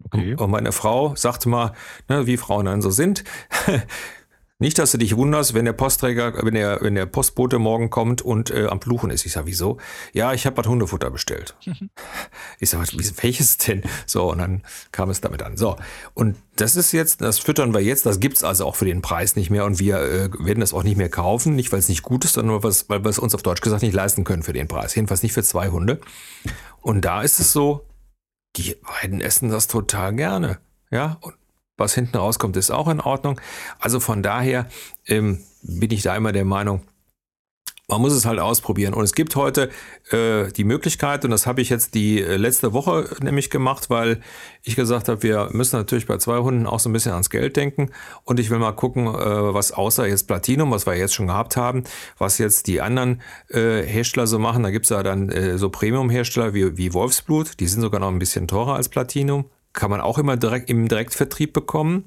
Okay. 0.03 0.35
Und 0.35 0.49
meine 0.49 0.71
Frau 0.71 1.15
sagte 1.15 1.49
mal, 1.49 1.73
ne, 2.09 2.25
wie 2.25 2.37
Frauen 2.37 2.65
dann 2.65 2.81
so 2.81 2.89
sind, 2.89 3.23
Nicht, 4.57 4.79
dass 4.79 4.93
du 4.93 4.97
dich 4.97 5.17
wunderst, 5.17 5.53
wenn 5.53 5.65
der 5.65 5.73
Postträger, 5.73 6.33
wenn 6.41 6.53
der, 6.53 6.79
wenn 6.81 6.95
der 6.95 7.05
Postbote 7.05 7.59
morgen 7.59 7.89
kommt 7.89 8.21
und 8.21 8.51
äh, 8.51 8.67
am 8.67 8.79
Fluchen 8.79 9.09
ist. 9.09 9.25
Ich 9.25 9.33
sage, 9.33 9.47
wieso? 9.47 9.79
Ja, 10.13 10.31
ich 10.31 10.45
habe 10.45 10.55
was 10.55 10.65
Hundefutter 10.65 11.11
bestellt. 11.11 11.57
ich 12.59 12.69
sage, 12.69 12.87
welches 13.21 13.57
denn? 13.57 13.83
So, 14.05 14.31
und 14.31 14.37
dann 14.37 14.63
kam 14.93 15.09
es 15.09 15.19
damit 15.19 15.43
an. 15.43 15.57
So, 15.57 15.75
und 16.13 16.37
das 16.55 16.77
ist 16.77 16.93
jetzt, 16.93 17.19
das 17.19 17.39
füttern 17.39 17.73
wir 17.73 17.81
jetzt, 17.81 18.05
das 18.05 18.21
gibt's 18.21 18.45
also 18.45 18.65
auch 18.65 18.77
für 18.77 18.85
den 18.85 19.01
Preis 19.01 19.35
nicht 19.35 19.49
mehr 19.49 19.65
und 19.65 19.79
wir 19.79 19.99
äh, 19.99 20.29
werden 20.39 20.61
das 20.61 20.73
auch 20.73 20.83
nicht 20.83 20.95
mehr 20.95 21.09
kaufen. 21.09 21.57
Nicht, 21.57 21.73
weil 21.73 21.79
es 21.79 21.89
nicht 21.89 22.03
gut 22.03 22.23
ist, 22.23 22.33
sondern 22.33 22.63
weil 22.63 23.03
wir 23.03 23.09
es 23.09 23.19
uns 23.19 23.35
auf 23.35 23.43
Deutsch 23.43 23.61
gesagt 23.61 23.81
nicht 23.81 23.93
leisten 23.93 24.23
können 24.23 24.43
für 24.43 24.53
den 24.53 24.69
Preis. 24.69 24.95
Jedenfalls 24.95 25.21
nicht 25.21 25.33
für 25.33 25.43
zwei 25.43 25.67
Hunde. 25.67 25.99
Und 26.79 27.03
da 27.03 27.23
ist 27.23 27.41
es 27.41 27.51
so, 27.51 27.85
die 28.55 28.75
beiden 28.75 29.19
essen 29.19 29.49
das 29.49 29.67
total 29.67 30.15
gerne. 30.15 30.59
Ja, 30.91 31.17
und 31.19 31.33
was 31.77 31.93
hinten 31.93 32.17
rauskommt, 32.17 32.57
ist 32.57 32.71
auch 32.71 32.87
in 32.87 33.01
Ordnung. 33.01 33.39
Also 33.79 33.99
von 33.99 34.23
daher 34.23 34.67
ähm, 35.07 35.39
bin 35.61 35.91
ich 35.91 36.03
da 36.03 36.15
immer 36.15 36.31
der 36.31 36.45
Meinung, 36.45 36.81
man 37.87 38.01
muss 38.01 38.13
es 38.13 38.25
halt 38.25 38.39
ausprobieren. 38.39 38.93
Und 38.93 39.03
es 39.03 39.13
gibt 39.13 39.35
heute 39.35 39.69
äh, 40.09 40.51
die 40.51 40.63
Möglichkeit, 40.63 41.23
und 41.23 41.31
das 41.31 41.45
habe 41.45 41.61
ich 41.61 41.69
jetzt 41.69 41.93
die 41.93 42.21
äh, 42.21 42.35
letzte 42.37 42.73
Woche 42.73 43.07
nämlich 43.21 43.49
gemacht, 43.49 43.89
weil 43.89 44.21
ich 44.63 44.75
gesagt 44.75 45.07
habe, 45.07 45.21
wir 45.23 45.49
müssen 45.51 45.77
natürlich 45.77 46.07
bei 46.07 46.17
zwei 46.17 46.39
Hunden 46.39 46.65
auch 46.65 46.79
so 46.79 46.89
ein 46.89 46.93
bisschen 46.93 47.11
ans 47.11 47.29
Geld 47.29 47.55
denken. 47.55 47.91
Und 48.23 48.39
ich 48.39 48.49
will 48.49 48.57
mal 48.57 48.71
gucken, 48.71 49.07
äh, 49.07 49.53
was 49.53 49.71
außer 49.71 50.07
jetzt 50.07 50.27
Platinum, 50.27 50.71
was 50.71 50.87
wir 50.87 50.95
jetzt 50.95 51.13
schon 51.13 51.27
gehabt 51.27 51.57
haben, 51.57 51.83
was 52.17 52.37
jetzt 52.37 52.67
die 52.67 52.81
anderen 52.81 53.21
äh, 53.49 53.83
Hersteller 53.83 54.27
so 54.27 54.39
machen. 54.39 54.63
Da 54.63 54.71
gibt 54.71 54.85
es 54.85 54.89
ja 54.89 55.03
dann 55.03 55.29
äh, 55.29 55.57
so 55.57 55.69
Premium-Hersteller 55.69 56.53
wie, 56.53 56.77
wie 56.77 56.93
Wolfsblut, 56.93 57.59
die 57.59 57.67
sind 57.67 57.81
sogar 57.81 57.99
noch 57.99 58.09
ein 58.09 58.19
bisschen 58.19 58.47
teurer 58.47 58.75
als 58.75 58.89
Platinum 58.89 59.45
kann 59.75 59.91
man 59.91 60.01
auch 60.01 60.17
immer 60.17 60.37
direkt 60.37 60.69
im 60.69 60.87
Direktvertrieb 60.87 61.53
bekommen. 61.53 62.05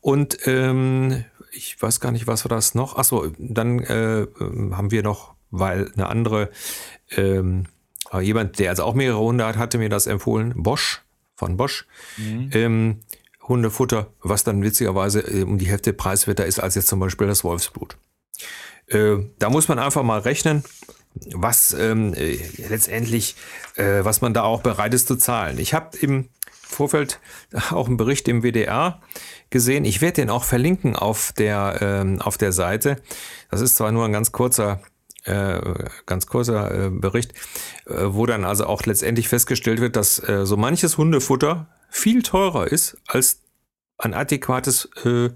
Und 0.00 0.46
ähm, 0.46 1.24
ich 1.52 1.80
weiß 1.80 2.00
gar 2.00 2.12
nicht, 2.12 2.26
was 2.26 2.44
war 2.44 2.50
das 2.50 2.74
noch? 2.74 2.96
Achso, 2.96 3.32
dann 3.38 3.80
äh, 3.80 4.26
haben 4.38 4.90
wir 4.90 5.02
noch, 5.02 5.34
weil 5.50 5.90
eine 5.94 6.06
andere, 6.06 6.50
ähm, 7.10 7.66
jemand, 8.20 8.58
der 8.58 8.70
also 8.70 8.84
auch 8.84 8.94
mehrere 8.94 9.18
Hunde 9.18 9.44
hat, 9.44 9.56
hatte 9.56 9.78
mir 9.78 9.88
das 9.88 10.06
empfohlen, 10.06 10.54
Bosch, 10.56 11.02
von 11.34 11.56
Bosch. 11.56 11.86
Mhm. 12.16 12.50
Ähm, 12.52 13.00
Hundefutter, 13.48 14.12
was 14.22 14.44
dann 14.44 14.62
witzigerweise 14.62 15.20
äh, 15.20 15.42
um 15.42 15.58
die 15.58 15.66
Hälfte 15.66 15.92
preiswerter 15.92 16.46
ist 16.46 16.60
als 16.60 16.76
jetzt 16.76 16.86
zum 16.86 17.00
Beispiel 17.00 17.26
das 17.26 17.42
Wolfsblut. 17.42 17.96
Äh, 18.86 19.16
da 19.38 19.50
muss 19.50 19.68
man 19.68 19.78
einfach 19.78 20.02
mal 20.02 20.20
rechnen, 20.20 20.62
was 21.32 21.72
ähm, 21.72 22.14
äh, 22.14 22.38
letztendlich, 22.68 23.34
äh, 23.76 24.04
was 24.04 24.20
man 24.20 24.34
da 24.34 24.42
auch 24.42 24.62
bereit 24.62 24.94
ist 24.94 25.08
zu 25.08 25.16
zahlen. 25.16 25.58
Ich 25.58 25.74
habe 25.74 25.96
im 25.98 26.28
Vorfeld 26.70 27.20
auch 27.70 27.86
einen 27.86 27.96
Bericht 27.96 28.28
im 28.28 28.42
WDR 28.42 29.00
gesehen. 29.50 29.84
Ich 29.84 30.00
werde 30.00 30.22
den 30.22 30.30
auch 30.30 30.44
verlinken 30.44 30.96
auf 30.96 31.32
der, 31.32 31.78
ähm, 31.80 32.20
auf 32.20 32.38
der 32.38 32.52
Seite. 32.52 32.96
Das 33.50 33.60
ist 33.60 33.76
zwar 33.76 33.92
nur 33.92 34.04
ein 34.04 34.12
ganz 34.12 34.32
kurzer 34.32 34.80
äh, 35.24 35.60
ganz 36.06 36.26
kurzer 36.26 36.86
äh, 36.86 36.90
Bericht, 36.90 37.34
äh, 37.86 38.06
wo 38.06 38.26
dann 38.26 38.44
also 38.44 38.66
auch 38.66 38.86
letztendlich 38.86 39.28
festgestellt 39.28 39.80
wird, 39.80 39.96
dass 39.96 40.18
äh, 40.26 40.46
so 40.46 40.56
manches 40.56 40.96
Hundefutter 40.96 41.66
viel 41.90 42.22
teurer 42.22 42.66
ist 42.66 42.96
als 43.06 43.42
ein 43.98 44.14
adäquates 44.14 44.88
äh, 45.04 45.28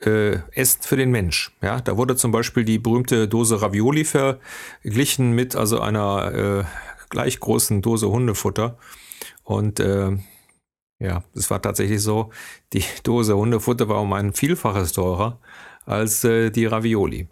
äh, 0.00 0.40
Essen 0.52 0.82
für 0.82 0.96
den 0.96 1.10
Mensch. 1.10 1.52
Ja, 1.62 1.80
da 1.80 1.96
wurde 1.96 2.16
zum 2.16 2.32
Beispiel 2.32 2.64
die 2.64 2.78
berühmte 2.78 3.26
Dose 3.26 3.62
Ravioli 3.62 4.04
verglichen 4.04 5.32
mit 5.32 5.56
also 5.56 5.80
einer 5.80 6.66
gleich 7.08 7.40
großen 7.40 7.80
Dose 7.80 8.10
Hundefutter 8.10 8.76
und 9.44 9.80
ja, 10.98 11.22
es 11.34 11.50
war 11.50 11.60
tatsächlich 11.60 12.02
so, 12.02 12.30
die 12.72 12.84
Dose 13.02 13.36
Hundefutter 13.36 13.88
war 13.88 14.00
um 14.00 14.12
ein 14.12 14.32
Vielfaches 14.32 14.92
teurer 14.92 15.38
als 15.84 16.24
äh, 16.24 16.50
die 16.50 16.66
Ravioli. 16.66 17.28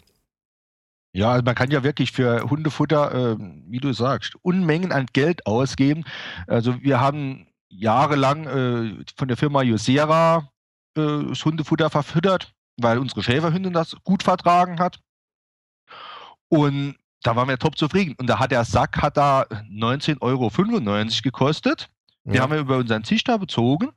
Ja, 1.15 1.31
also 1.31 1.43
man 1.43 1.55
kann 1.55 1.69
ja 1.69 1.83
wirklich 1.83 2.11
für 2.11 2.49
Hundefutter, 2.49 3.33
äh, 3.33 3.37
wie 3.67 3.79
du 3.79 3.93
sagst, 3.93 4.35
Unmengen 4.41 4.91
an 4.91 5.05
Geld 5.13 5.45
ausgeben. 5.45 6.05
Also 6.47 6.81
wir 6.81 6.99
haben 6.99 7.47
jahrelang 7.69 8.47
äh, 8.47 9.05
von 9.15 9.27
der 9.27 9.37
Firma 9.37 9.61
Yosera 9.61 10.49
äh, 10.97 11.23
das 11.29 11.45
Hundefutter 11.45 11.89
verfüttert, 11.91 12.53
weil 12.77 12.97
unsere 12.97 13.21
Schäferhündin 13.21 13.73
das 13.73 13.95
gut 14.03 14.23
vertragen 14.23 14.79
hat. 14.79 14.99
Und 16.49 16.95
da 17.21 17.35
waren 17.35 17.47
wir 17.47 17.57
top 17.57 17.77
zufrieden. 17.77 18.15
Und 18.17 18.27
da 18.27 18.39
hat 18.39 18.51
der 18.51 18.65
Sack 18.65 19.01
hat 19.01 19.17
da 19.17 19.43
19,95 19.43 20.21
Euro 20.21 20.51
gekostet. 21.23 21.89
Die 22.25 22.35
ja. 22.35 22.43
haben 22.43 22.51
wir 22.53 22.59
über 22.59 22.77
unseren 22.77 23.03
Züchter 23.03 23.37
bezogen. 23.37 23.89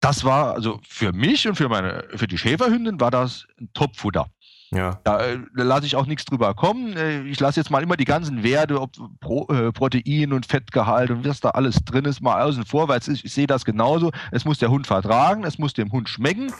Das 0.00 0.24
war, 0.24 0.54
also 0.54 0.80
für 0.86 1.12
mich 1.12 1.48
und 1.48 1.56
für 1.56 1.68
meine, 1.68 2.04
für 2.14 2.26
die 2.26 2.38
Schäferhündin 2.38 3.00
war 3.00 3.10
das 3.10 3.46
ein 3.58 3.70
Topfutter. 3.72 4.26
Ja. 4.70 5.00
Da, 5.04 5.20
äh, 5.24 5.38
da 5.56 5.62
lasse 5.62 5.86
ich 5.86 5.96
auch 5.96 6.06
nichts 6.06 6.24
drüber 6.24 6.54
kommen. 6.54 6.96
Äh, 6.96 7.22
ich 7.22 7.38
lasse 7.40 7.60
jetzt 7.60 7.70
mal 7.70 7.82
immer 7.82 7.96
die 7.96 8.04
ganzen 8.04 8.42
Werte, 8.42 8.80
ob 8.80 8.92
Pro, 9.20 9.46
äh, 9.48 9.72
Protein 9.72 10.32
und 10.32 10.46
Fettgehalt 10.46 11.10
und 11.10 11.24
was 11.24 11.40
da 11.40 11.50
alles 11.50 11.76
drin 11.84 12.04
ist, 12.04 12.20
mal 12.20 12.42
außen 12.42 12.66
vor, 12.66 12.88
weil 12.88 13.00
ich, 13.00 13.24
ich 13.24 13.32
sehe 13.32 13.46
das 13.46 13.64
genauso. 13.64 14.10
Es 14.32 14.44
muss 14.44 14.58
der 14.58 14.70
Hund 14.70 14.86
vertragen, 14.86 15.44
es 15.44 15.58
muss 15.58 15.74
dem 15.74 15.92
Hund 15.92 16.08
schmecken 16.08 16.52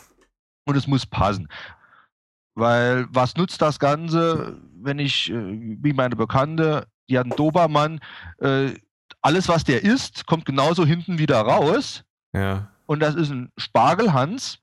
und 0.65 0.77
es 0.77 0.87
muss 0.87 1.07
passen. 1.07 1.49
Weil 2.55 3.07
was 3.11 3.37
nutzt 3.37 3.61
das 3.61 3.81
Ganze, 3.81 4.61
wenn 4.81 4.99
ich, 4.99 5.31
äh, 5.31 5.35
wie 5.83 5.93
meine 5.93 6.17
Bekannte, 6.17 6.87
die 7.09 7.19
hat 7.19 7.25
einen 7.25 7.37
Dobermann, 7.37 8.01
äh, 8.39 8.75
alles, 9.25 9.49
was 9.49 9.65
der 9.65 9.83
isst, 9.83 10.27
kommt 10.27 10.45
genauso 10.45 10.85
hinten 10.85 11.19
wieder 11.19 11.41
raus. 11.41 12.05
Ja. 12.35 12.69
Und 12.87 13.01
das 13.01 13.15
ist 13.15 13.31
ein 13.31 13.51
Spargelhans. 13.57 14.59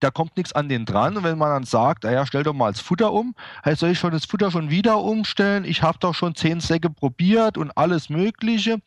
Da 0.00 0.10
kommt 0.10 0.36
nichts 0.36 0.52
an 0.52 0.68
den 0.68 0.84
dran. 0.84 1.16
Und 1.16 1.24
wenn 1.24 1.38
man 1.38 1.50
dann 1.50 1.64
sagt, 1.64 2.04
naja, 2.04 2.24
stell 2.26 2.42
doch 2.42 2.52
mal 2.52 2.70
das 2.70 2.80
Futter 2.80 3.12
um, 3.12 3.34
heißt, 3.64 3.80
soll 3.80 3.90
ich 3.90 3.98
schon 3.98 4.12
das 4.12 4.26
Futter 4.26 4.50
schon 4.50 4.70
wieder 4.70 5.00
umstellen? 5.00 5.64
Ich 5.64 5.82
habe 5.82 5.98
doch 5.98 6.14
schon 6.14 6.34
zehn 6.34 6.60
Säcke 6.60 6.90
probiert 6.90 7.56
und 7.56 7.76
alles 7.76 8.08
Mögliche. 8.08 8.78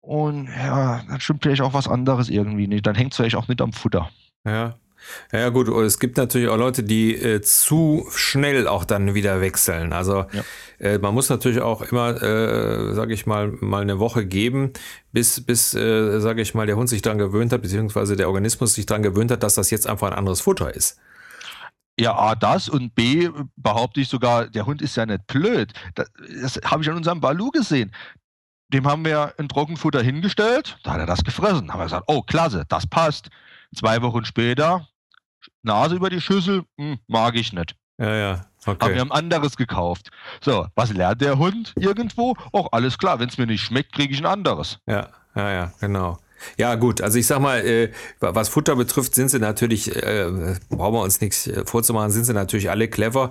Und 0.00 0.48
ja, 0.48 1.02
dann 1.06 1.20
stimmt 1.20 1.42
vielleicht 1.42 1.62
auch 1.62 1.74
was 1.74 1.86
anderes 1.86 2.30
irgendwie 2.30 2.66
nicht. 2.66 2.86
Dann 2.86 2.96
hängt 2.96 3.12
es 3.12 3.18
vielleicht 3.18 3.36
auch 3.36 3.46
nicht 3.46 3.60
am 3.60 3.72
Futter. 3.72 4.10
Ja. 4.44 4.74
Ja, 5.32 5.48
gut, 5.48 5.68
es 5.68 5.98
gibt 5.98 6.16
natürlich 6.16 6.48
auch 6.48 6.56
Leute, 6.56 6.82
die 6.82 7.14
äh, 7.14 7.40
zu 7.40 8.06
schnell 8.14 8.68
auch 8.68 8.84
dann 8.84 9.14
wieder 9.14 9.40
wechseln. 9.40 9.92
Also 9.92 10.26
ja. 10.32 10.42
äh, 10.78 10.98
man 10.98 11.14
muss 11.14 11.28
natürlich 11.28 11.60
auch 11.60 11.82
immer, 11.82 12.22
äh, 12.22 12.94
sage 12.94 13.14
ich 13.14 13.26
mal, 13.26 13.52
mal 13.60 13.82
eine 13.82 13.98
Woche 13.98 14.26
geben, 14.26 14.72
bis, 15.12 15.44
bis 15.44 15.74
äh, 15.74 16.20
sage 16.20 16.42
ich 16.42 16.54
mal, 16.54 16.66
der 16.66 16.76
Hund 16.76 16.88
sich 16.88 17.02
daran 17.02 17.18
gewöhnt 17.18 17.52
hat, 17.52 17.62
beziehungsweise 17.62 18.16
der 18.16 18.28
Organismus 18.28 18.74
sich 18.74 18.86
daran 18.86 19.02
gewöhnt 19.02 19.30
hat, 19.30 19.42
dass 19.42 19.54
das 19.54 19.70
jetzt 19.70 19.86
einfach 19.86 20.08
ein 20.08 20.14
anderes 20.18 20.40
Futter 20.40 20.74
ist. 20.74 20.98
Ja, 21.98 22.14
A, 22.16 22.34
das 22.34 22.68
und 22.68 22.94
B, 22.94 23.28
behaupte 23.56 24.00
ich 24.00 24.08
sogar, 24.08 24.48
der 24.48 24.64
Hund 24.64 24.80
ist 24.80 24.96
ja 24.96 25.04
nicht 25.04 25.26
blöd. 25.26 25.72
Das, 25.94 26.10
das 26.40 26.60
habe 26.64 26.82
ich 26.82 26.90
an 26.90 26.96
unserem 26.96 27.20
Balu 27.20 27.50
gesehen. 27.50 27.92
Dem 28.72 28.86
haben 28.86 29.04
wir 29.04 29.34
ein 29.38 29.48
Trockenfutter 29.48 30.02
hingestellt, 30.02 30.78
da 30.82 30.92
hat 30.92 31.00
er 31.00 31.06
das 31.06 31.22
gefressen. 31.22 31.66
Da 31.66 31.74
haben 31.74 31.80
wir 31.80 31.84
gesagt, 31.84 32.04
oh, 32.06 32.22
klasse, 32.22 32.64
das 32.68 32.86
passt. 32.86 33.28
Zwei 33.74 34.00
Wochen 34.00 34.24
später, 34.24 34.88
Nase 35.62 35.96
über 35.96 36.10
die 36.10 36.20
Schüssel, 36.20 36.64
hm, 36.78 36.98
mag 37.06 37.36
ich 37.36 37.52
nicht. 37.52 37.74
Ja, 37.98 38.14
ja. 38.14 38.46
Okay. 38.64 38.84
Haben 38.84 38.94
wir 38.94 39.02
ein 39.02 39.10
anderes 39.10 39.56
gekauft. 39.56 40.10
So, 40.40 40.66
was 40.74 40.92
lernt 40.92 41.20
der 41.20 41.38
Hund 41.38 41.72
irgendwo? 41.76 42.36
Och, 42.52 42.68
alles 42.72 42.96
klar, 42.96 43.18
wenn 43.18 43.28
es 43.28 43.38
mir 43.38 43.46
nicht 43.46 43.62
schmeckt, 43.62 43.92
kriege 43.92 44.14
ich 44.14 44.20
ein 44.20 44.26
anderes. 44.26 44.78
Ja, 44.86 45.08
ja, 45.34 45.50
ja, 45.52 45.72
genau. 45.80 46.18
Ja, 46.56 46.74
gut, 46.74 47.00
also 47.00 47.18
ich 47.18 47.26
sag 47.26 47.40
mal, 47.40 47.60
äh, 47.64 47.92
was 48.20 48.48
Futter 48.48 48.76
betrifft, 48.76 49.14
sind 49.14 49.28
sie 49.28 49.38
natürlich, 49.38 49.94
äh, 49.94 50.56
brauchen 50.68 50.94
wir 50.94 51.02
uns 51.02 51.20
nichts 51.20 51.46
äh, 51.46 51.64
vorzumachen, 51.64 52.10
sind 52.10 52.24
sie 52.24 52.32
natürlich 52.32 52.70
alle 52.70 52.88
clever. 52.88 53.30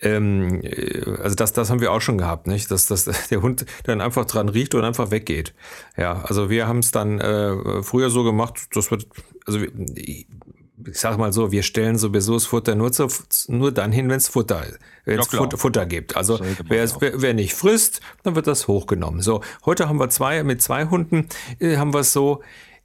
Ähm, 0.00 0.60
äh, 0.62 1.02
also 1.22 1.34
das, 1.34 1.52
das 1.52 1.70
haben 1.70 1.80
wir 1.80 1.92
auch 1.92 2.00
schon 2.00 2.18
gehabt, 2.18 2.46
nicht? 2.46 2.70
Dass, 2.70 2.86
dass 2.86 3.04
der 3.30 3.42
Hund 3.42 3.66
dann 3.84 4.00
einfach 4.00 4.24
dran 4.26 4.48
riecht 4.48 4.74
und 4.74 4.84
einfach 4.84 5.10
weggeht. 5.10 5.54
Ja, 5.96 6.22
also 6.22 6.50
wir 6.50 6.66
haben 6.66 6.78
es 6.78 6.92
dann 6.92 7.20
äh, 7.20 7.82
früher 7.82 8.10
so 8.10 8.24
gemacht, 8.24 8.68
dass 8.76 8.90
wir, 8.90 8.98
also 9.46 9.58
ich 10.88 10.98
sag 10.98 11.18
mal 11.18 11.32
so, 11.32 11.52
wir 11.52 11.62
stellen 11.62 11.98
sowieso 11.98 12.34
das 12.34 12.46
Futter 12.46 12.74
nur, 12.74 12.92
zu, 12.92 13.08
nur 13.48 13.72
dann 13.72 13.92
hin, 13.92 14.08
wenn 14.08 14.16
es 14.16 14.28
Futter, 14.28 14.64
wenn's 15.04 15.28
Futter, 15.28 15.56
Futter 15.56 15.86
gibt. 15.86 16.16
Also 16.16 16.40
wer, 16.64 16.88
wer, 17.00 17.22
wer, 17.22 17.34
nicht 17.34 17.54
frisst, 17.54 18.00
dann 18.22 18.34
wird 18.34 18.46
das 18.46 18.68
hochgenommen. 18.68 19.20
So, 19.20 19.42
heute 19.64 19.88
haben 19.88 19.98
wir 19.98 20.10
zwei, 20.10 20.42
mit 20.44 20.62
zwei 20.62 20.86
Hunden 20.86 21.28
äh, 21.58 21.76
haben 21.76 21.94
wir 21.94 22.00
es 22.00 22.12
so, 22.12 22.42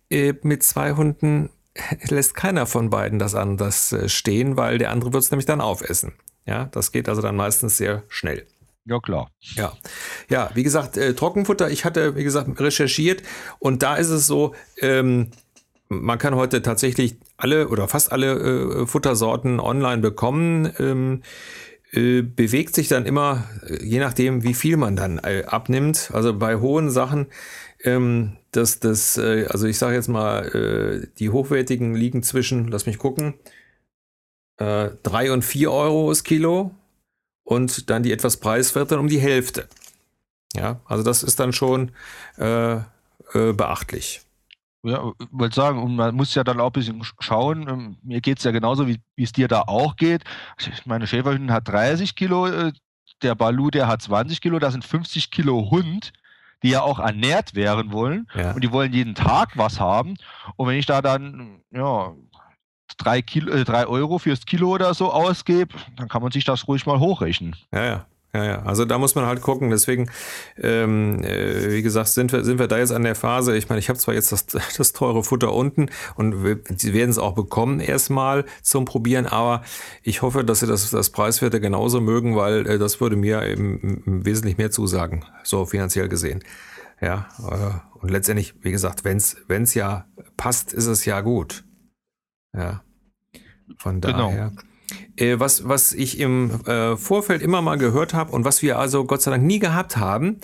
äh, 0.10 0.34
mit 0.42 0.64
zwei 0.64 0.94
Hunden 0.94 1.50
lässt 2.10 2.36
keiner 2.36 2.66
von 2.66 2.90
beiden 2.90 3.20
das 3.20 3.36
anders 3.36 3.92
äh, 3.92 4.10
stehen, 4.10 4.58
weil 4.58 4.78
der 4.78 4.92
andere 4.92 5.14
wird 5.14 5.24
es 5.24 5.32
nämlich 5.32 5.46
dann 5.46 5.62
aufessen. 5.62 6.14
Ja, 6.46 6.66
das 6.66 6.92
geht 6.92 7.10
also 7.10 7.22
dann 7.22 7.36
meistens 7.36 7.78
sehr 7.78 8.04
schnell. 8.08 8.48
Ja, 8.86 9.00
klar. 9.00 9.30
Ja, 9.56 9.74
ja 10.30 10.50
wie 10.54 10.64
gesagt, 10.64 10.96
äh, 10.96 11.14
Trockenfutter, 11.14 11.70
ich 11.70 11.84
hatte, 11.84 12.16
wie 12.16 12.24
gesagt, 12.24 12.60
recherchiert 12.60 13.22
und 13.60 13.84
da 13.84 13.96
ist 13.96 14.10
es 14.10 14.28
so, 14.28 14.56
ähm, 14.80 15.32
man 15.90 16.18
kann 16.18 16.36
heute 16.36 16.62
tatsächlich 16.62 17.16
alle 17.38 17.70
oder 17.70 17.88
fast 17.88 18.12
alle 18.12 18.82
äh, 18.82 18.88
Futtersorten 18.88 19.60
online 19.60 20.02
bekommen. 20.02 20.72
Ähm, 20.80 21.22
äh, 21.92 22.22
bewegt 22.22 22.76
sich 22.76 22.90
dann 22.90 23.06
immer, 23.06 23.50
äh, 23.66 23.82
je 23.84 24.00
nachdem, 24.00 24.44
wie 24.44 24.54
viel 24.54 24.76
man 24.76 24.96
dann 24.98 25.20
äh, 25.20 25.44
abnimmt. 25.46 26.12
Also 26.14 26.38
bei 26.38 26.58
hohen 26.58 26.90
Sachen, 26.90 27.28
ähm, 27.82 28.38
das, 28.52 28.80
das, 28.80 29.20
also 29.20 29.68
ich 29.68 29.78
sage 29.78 29.96
jetzt 29.96 30.08
mal, 30.08 31.08
die 31.20 31.30
hochwertigen 31.30 31.94
liegen 31.94 32.24
zwischen, 32.24 32.70
lass 32.70 32.88
mich 32.88 32.98
gucken, 32.98 33.36
äh, 34.58 34.90
drei 35.04 35.32
und 35.32 35.46
vier 35.46 35.72
Euro 35.72 36.10
das 36.10 36.24
Kilo 36.24 36.72
und 37.44 37.92
dann 37.92 38.02
die 38.02 38.12
etwas 38.12 38.38
preiswerteren 38.38 39.00
um 39.00 39.10
die 39.10 39.20
Hälfte. 39.20 39.68
Ja, 40.56 40.82
also 40.86 41.04
das 41.04 41.22
ist 41.22 41.40
dann 41.40 41.54
schon 41.54 41.92
beachtlich. 43.34 44.22
Ja, 44.84 45.12
wollte 45.32 45.56
sagen, 45.56 45.82
und 45.82 45.96
man 45.96 46.16
muss 46.16 46.36
ja 46.36 46.44
dann 46.44 46.62
auch 46.62 46.68
ein 46.68 46.74
bisschen 46.74 47.02
schauen. 47.20 47.68
Ähm, 47.68 47.98
mir 48.04 48.22
geht 48.22 48.38
es 48.38 48.44
ja 48.44 48.52
genauso, 48.52 48.88
wie 48.88 49.00
es 49.18 49.32
dir 49.32 49.48
da 49.48 49.62
auch 49.62 49.96
geht. 49.96 50.24
Meine 50.86 51.08
Schäferhündin 51.08 51.52
hat 51.52 51.68
30 51.68 52.16
Kilo, 52.16 52.48
äh, 52.48 52.72
der 53.22 53.36
Balu, 53.36 53.70
der 53.72 53.88
hat 53.88 54.02
20 54.02 54.40
Kilo, 54.42 54.60
das 54.60 54.74
sind 54.74 54.86
50 54.86 55.32
Kilo 55.32 55.72
Hund, 55.72 56.14
die 56.64 56.70
ja 56.70 56.82
auch 56.82 57.00
ernährt 57.00 57.56
werden 57.56 57.92
wollen. 57.92 58.28
Ja. 58.36 58.52
Und 58.52 58.64
die 58.64 58.72
wollen 58.72 58.94
jeden 58.94 59.16
Tag 59.16 59.58
was 59.58 59.80
haben. 59.80 60.16
Und 60.56 60.68
wenn 60.68 60.78
ich 60.78 60.86
da 60.86 61.02
dann, 61.02 61.62
ja, 61.72 62.14
drei, 62.98 63.22
Kilo, 63.22 63.52
äh, 63.52 63.64
drei 63.64 63.88
Euro 63.88 64.20
fürs 64.20 64.46
Kilo 64.46 64.70
oder 64.70 64.94
so 64.94 65.12
ausgebe, 65.12 65.76
dann 65.96 66.08
kann 66.08 66.22
man 66.22 66.32
sich 66.32 66.46
das 66.46 66.68
ruhig 66.68 66.86
mal 66.86 67.00
hochrechnen. 67.00 67.56
Ja, 67.72 67.86
ja. 67.86 68.06
Ja, 68.38 68.46
ja, 68.46 68.62
also 68.62 68.86
da 68.86 69.00
muss 69.00 69.16
man 69.16 69.26
halt 69.26 69.42
gucken. 69.42 69.72
Deswegen, 69.72 70.12
ähm, 70.62 71.24
äh, 71.24 71.72
wie 71.72 71.82
gesagt, 71.82 72.10
sind 72.10 72.32
wir, 72.32 72.44
sind 72.44 72.60
wir 72.60 72.68
da 72.68 72.78
jetzt 72.78 72.92
an 72.92 73.02
der 73.02 73.16
Phase. 73.16 73.58
Ich 73.58 73.68
meine, 73.68 73.80
ich 73.80 73.90
habe 73.90 73.98
zwar 73.98 74.14
jetzt 74.14 74.32
das, 74.32 74.46
das 74.78 74.94
teure 74.94 75.24
Futter 75.24 75.54
unten 75.54 75.88
und 76.14 76.44
wir, 76.44 76.60
sie 76.78 76.94
werden 76.94 77.10
es 77.10 77.18
auch 77.18 77.34
bekommen 77.34 77.80
erstmal 77.80 78.46
zum 78.62 78.86
Probieren, 78.86 79.26
aber 79.26 79.64
ich 80.04 80.22
hoffe, 80.22 80.44
dass 80.44 80.60
sie 80.60 80.68
das, 80.68 80.92
das 80.92 81.10
Preiswerte 81.10 81.60
genauso 81.60 82.00
mögen, 82.00 82.36
weil 82.36 82.68
äh, 82.68 82.78
das 82.78 83.02
würde 83.02 83.16
mir 83.16 83.42
eben, 83.42 84.04
eben 84.06 84.26
wesentlich 84.26 84.60
mehr 84.60 84.70
zusagen, 84.70 85.26
so 85.44 85.66
finanziell 85.66 86.08
gesehen. 86.08 86.44
Ja, 87.02 87.30
äh, 87.40 87.98
und 88.00 88.12
letztendlich, 88.12 88.54
wie 88.62 88.72
gesagt, 88.72 89.04
wenn 89.04 89.18
es 89.18 89.74
ja 89.74 90.06
passt, 90.36 90.74
ist 90.74 90.86
es 90.86 91.06
ja 91.06 91.22
gut. 91.22 91.66
Ja, 92.56 92.84
von 93.80 94.00
genau. 94.00 94.30
daher. 94.30 94.50
Genau. 94.50 94.62
Äh, 95.18 95.40
was, 95.40 95.68
was 95.68 95.92
ich 95.94 96.20
im 96.20 96.62
äh, 96.66 96.96
Vorfeld 96.96 97.42
immer 97.42 97.62
mal 97.62 97.78
gehört 97.78 98.14
habe 98.14 98.32
und 98.32 98.46
was 98.46 98.62
wir 98.62 98.80
also 98.80 99.06
Gott 99.06 99.22
sei 99.22 99.32
Dank 99.32 99.44
nie 99.44 99.60
gehabt 99.60 99.98
haben, 99.98 100.40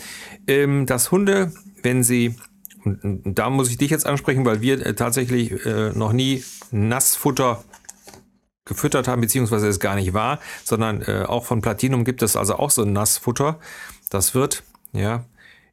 ähm, 0.47 0.85
dass 0.85 1.11
Hunde, 1.11 1.53
wenn 1.81 2.03
sie, 2.03 2.35
da 2.83 3.49
muss 3.49 3.69
ich 3.69 3.77
dich 3.77 3.91
jetzt 3.91 4.05
ansprechen, 4.05 4.45
weil 4.45 4.61
wir 4.61 4.85
äh, 4.85 4.95
tatsächlich 4.95 5.65
äh, 5.65 5.91
noch 5.91 6.11
nie 6.11 6.43
Nassfutter 6.71 7.63
gefüttert 8.65 9.07
haben, 9.07 9.21
beziehungsweise 9.21 9.67
es 9.67 9.79
gar 9.79 9.95
nicht 9.95 10.13
war, 10.13 10.39
sondern 10.63 11.01
äh, 11.01 11.25
auch 11.27 11.45
von 11.45 11.61
Platinum 11.61 12.05
gibt 12.05 12.21
es 12.21 12.35
also 12.35 12.55
auch 12.55 12.69
so 12.69 12.83
ein 12.83 12.93
Nassfutter. 12.93 13.59
Das 14.09 14.35
wird 14.35 14.63
ja 14.93 15.25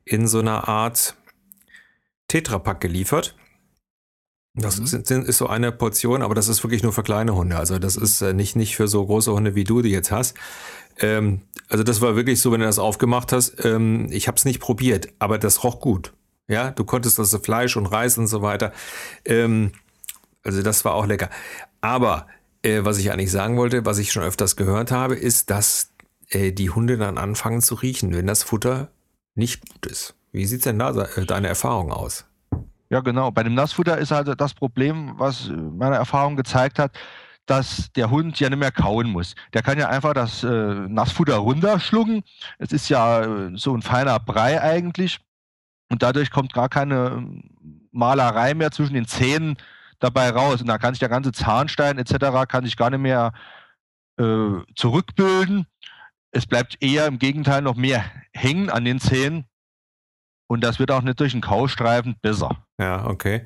in 0.04 0.26
so 0.26 0.40
einer 0.40 0.68
Art 0.68 1.14
Tetrapack 2.28 2.80
geliefert. 2.80 3.37
Das 4.54 4.78
mhm. 4.78 4.84
ist, 4.84 5.10
ist, 5.10 5.38
so 5.38 5.46
eine 5.46 5.70
Portion, 5.72 6.22
aber 6.22 6.34
das 6.34 6.48
ist 6.48 6.64
wirklich 6.64 6.82
nur 6.82 6.92
für 6.92 7.02
kleine 7.02 7.34
Hunde. 7.34 7.56
Also 7.56 7.78
das 7.78 7.96
ist 7.96 8.20
äh, 8.20 8.32
nicht, 8.32 8.56
nicht 8.56 8.76
für 8.76 8.88
so 8.88 9.04
große 9.04 9.32
Hunde, 9.32 9.54
wie 9.54 9.64
du 9.64 9.80
die 9.80 9.90
jetzt 9.90 10.10
hast. 10.10 10.36
Ähm, 10.98 11.42
also 11.68 11.84
das 11.84 12.00
war 12.00 12.16
wirklich 12.16 12.40
so, 12.40 12.50
wenn 12.50 12.60
du 12.60 12.66
das 12.66 12.78
aufgemacht 12.78 13.32
hast. 13.32 13.64
Ähm, 13.64 14.08
ich 14.10 14.26
habe 14.26 14.36
es 14.36 14.44
nicht 14.44 14.60
probiert, 14.60 15.08
aber 15.18 15.38
das 15.38 15.62
roch 15.62 15.80
gut. 15.80 16.12
Ja, 16.48 16.72
du 16.72 16.84
konntest 16.84 17.18
das 17.18 17.34
Fleisch 17.36 17.76
und 17.76 17.86
Reis 17.86 18.18
und 18.18 18.26
so 18.26 18.42
weiter. 18.42 18.72
Ähm, 19.24 19.70
also 20.42 20.62
das 20.62 20.84
war 20.84 20.94
auch 20.94 21.06
lecker. 21.06 21.30
Aber 21.80 22.26
äh, 22.62 22.80
was 22.82 22.98
ich 22.98 23.12
eigentlich 23.12 23.30
sagen 23.30 23.56
wollte, 23.56 23.86
was 23.86 23.98
ich 23.98 24.10
schon 24.10 24.24
öfters 24.24 24.56
gehört 24.56 24.90
habe, 24.90 25.14
ist, 25.14 25.50
dass 25.50 25.92
äh, 26.28 26.52
die 26.52 26.70
Hunde 26.70 26.98
dann 26.98 27.18
anfangen 27.18 27.62
zu 27.62 27.76
riechen, 27.76 28.14
wenn 28.14 28.26
das 28.26 28.42
Futter 28.42 28.90
nicht 29.34 29.68
gut 29.68 29.86
ist. 29.86 30.14
Wie 30.32 30.44
sieht's 30.44 30.64
denn 30.64 30.78
da 30.78 30.90
äh, 30.90 31.24
deine 31.24 31.48
Erfahrung 31.48 31.92
aus? 31.92 32.24
Ja, 32.90 33.00
genau. 33.00 33.31
Bei 33.31 33.44
dem 33.44 33.55
Nassfutter 33.55 33.98
ist 33.98 34.11
halt 34.11 34.40
das 34.40 34.53
Problem, 34.53 35.14
was 35.16 35.48
meine 35.48 35.96
Erfahrung 35.96 36.37
gezeigt 36.37 36.79
hat, 36.79 36.92
dass 37.46 37.90
der 37.92 38.11
Hund 38.11 38.38
ja 38.40 38.48
nicht 38.48 38.59
mehr 38.59 38.72
kauen 38.72 39.09
muss. 39.11 39.35
Der 39.55 39.62
kann 39.62 39.79
ja 39.79 39.88
einfach 39.88 40.12
das 40.12 40.44
äh, 40.44 40.48
Nassfutter 40.48 41.37
runterschlucken. 41.37 42.22
Es 42.59 42.72
ist 42.72 42.88
ja 42.88 43.22
äh, 43.22 43.57
so 43.57 43.74
ein 43.74 43.83
feiner 43.83 44.18
Brei 44.18 44.61
eigentlich. 44.61 45.20
Und 45.88 46.03
dadurch 46.03 46.31
kommt 46.31 46.53
gar 46.53 46.68
keine 46.68 47.16
ähm, 47.16 47.50
Malerei 47.92 48.55
mehr 48.55 48.70
zwischen 48.70 48.94
den 48.94 49.07
Zähnen 49.07 49.57
dabei 49.98 50.31
raus. 50.31 50.61
Und 50.61 50.68
da 50.68 50.79
kann 50.79 50.94
sich 50.94 51.00
der 51.00 51.09
ganze 51.09 51.33
Zahnstein 51.33 51.98
etc. 51.98 52.46
kann 52.48 52.64
sich 52.64 52.76
gar 52.76 52.90
nicht 52.90 53.00
mehr 53.00 53.33
äh, 54.18 54.62
zurückbilden. 54.76 55.66
Es 56.33 56.46
bleibt 56.46 56.76
eher 56.81 57.07
im 57.07 57.18
Gegenteil 57.18 57.62
noch 57.62 57.76
mehr 57.76 58.05
hängen 58.33 58.70
an 58.70 58.85
den 58.85 59.00
Zähnen. 59.00 59.46
Und 60.50 60.62
das 60.62 60.80
wird 60.80 60.90
auch 60.90 61.02
nicht 61.02 61.20
durch 61.20 61.32
einen 61.32 61.42
Kaustreifen 61.42 62.16
besser. 62.22 62.66
Ja, 62.76 63.06
okay. 63.06 63.42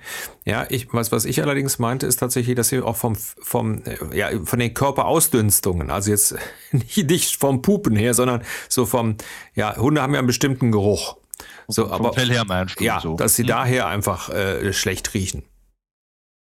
Ja, 0.47 0.65
ich, 0.71 0.91
was, 0.95 1.13
was 1.13 1.27
ich 1.27 1.43
allerdings 1.43 1.79
meinte, 1.79 2.07
ist 2.07 2.17
tatsächlich, 2.17 2.57
dass 2.57 2.71
sie 2.71 2.81
auch 2.81 2.97
vom, 2.97 3.15
vom, 3.15 3.83
äh, 3.85 4.17
ja, 4.17 4.31
von 4.43 4.59
den 4.59 4.73
Körperausdünstungen, 4.73 5.91
also 5.91 6.11
jetzt 6.11 6.35
nicht, 6.73 7.11
nicht 7.11 7.37
vom 7.37 7.61
Pupen 7.61 7.95
her, 7.95 8.15
sondern 8.15 8.43
so 8.71 8.87
vom, 8.87 9.19
ja, 9.55 9.77
Hunde 9.77 10.01
haben 10.01 10.15
ja 10.15 10.19
einen 10.21 10.27
bestimmten 10.27 10.73
Geruch. 10.73 11.19
So, 11.69 11.89
vom 11.89 11.93
aber, 11.93 12.15
Fell 12.15 12.31
her 12.31 12.47
meinst 12.47 12.81
du, 12.81 12.85
ja, 12.85 13.01
so. 13.01 13.17
dass 13.17 13.37
sie 13.37 13.43
hm. 13.43 13.49
daher 13.49 13.87
einfach 13.87 14.31
äh, 14.31 14.73
schlecht 14.73 15.13
riechen. 15.13 15.43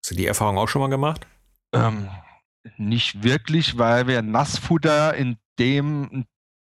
Hast 0.04 0.12
du 0.12 0.15
die 0.15 0.28
Erfahrung 0.28 0.60
auch 0.60 0.67
schon 0.67 0.84
mal 0.84 0.89
gemacht? 0.89 1.26
Ähm, 1.74 2.08
nicht 2.78 3.24
wirklich, 3.24 3.80
weil 3.80 4.06
wir 4.06 4.21
Nassfutter 4.21 5.15
in 5.15 5.38
dem 5.58 6.28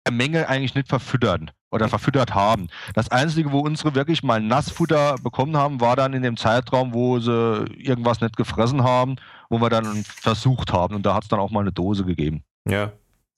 Menge 0.07 0.47
eigentlich 0.47 0.75
nicht 0.75 0.89
verfüttern 0.89 1.49
oder 1.71 1.87
verfüttert 1.87 2.33
haben. 2.33 2.69
Das 2.93 3.09
Einzige, 3.11 3.51
wo 3.51 3.59
unsere 3.59 3.95
wirklich 3.95 4.23
mal 4.23 4.41
Nassfutter 4.41 5.15
bekommen 5.21 5.55
haben, 5.55 5.81
war 5.81 5.95
dann 5.95 6.13
in 6.13 6.23
dem 6.23 6.37
Zeitraum, 6.37 6.93
wo 6.93 7.19
sie 7.19 7.65
irgendwas 7.77 8.21
nicht 8.21 8.37
gefressen 8.37 8.83
haben, 8.83 9.17
wo 9.49 9.59
wir 9.59 9.69
dann 9.69 10.03
versucht 10.03 10.73
haben. 10.73 10.95
Und 10.95 11.05
da 11.05 11.13
hat 11.15 11.23
es 11.23 11.29
dann 11.29 11.39
auch 11.39 11.51
mal 11.51 11.61
eine 11.61 11.71
Dose 11.71 12.05
gegeben. 12.05 12.43
Ja, 12.67 12.91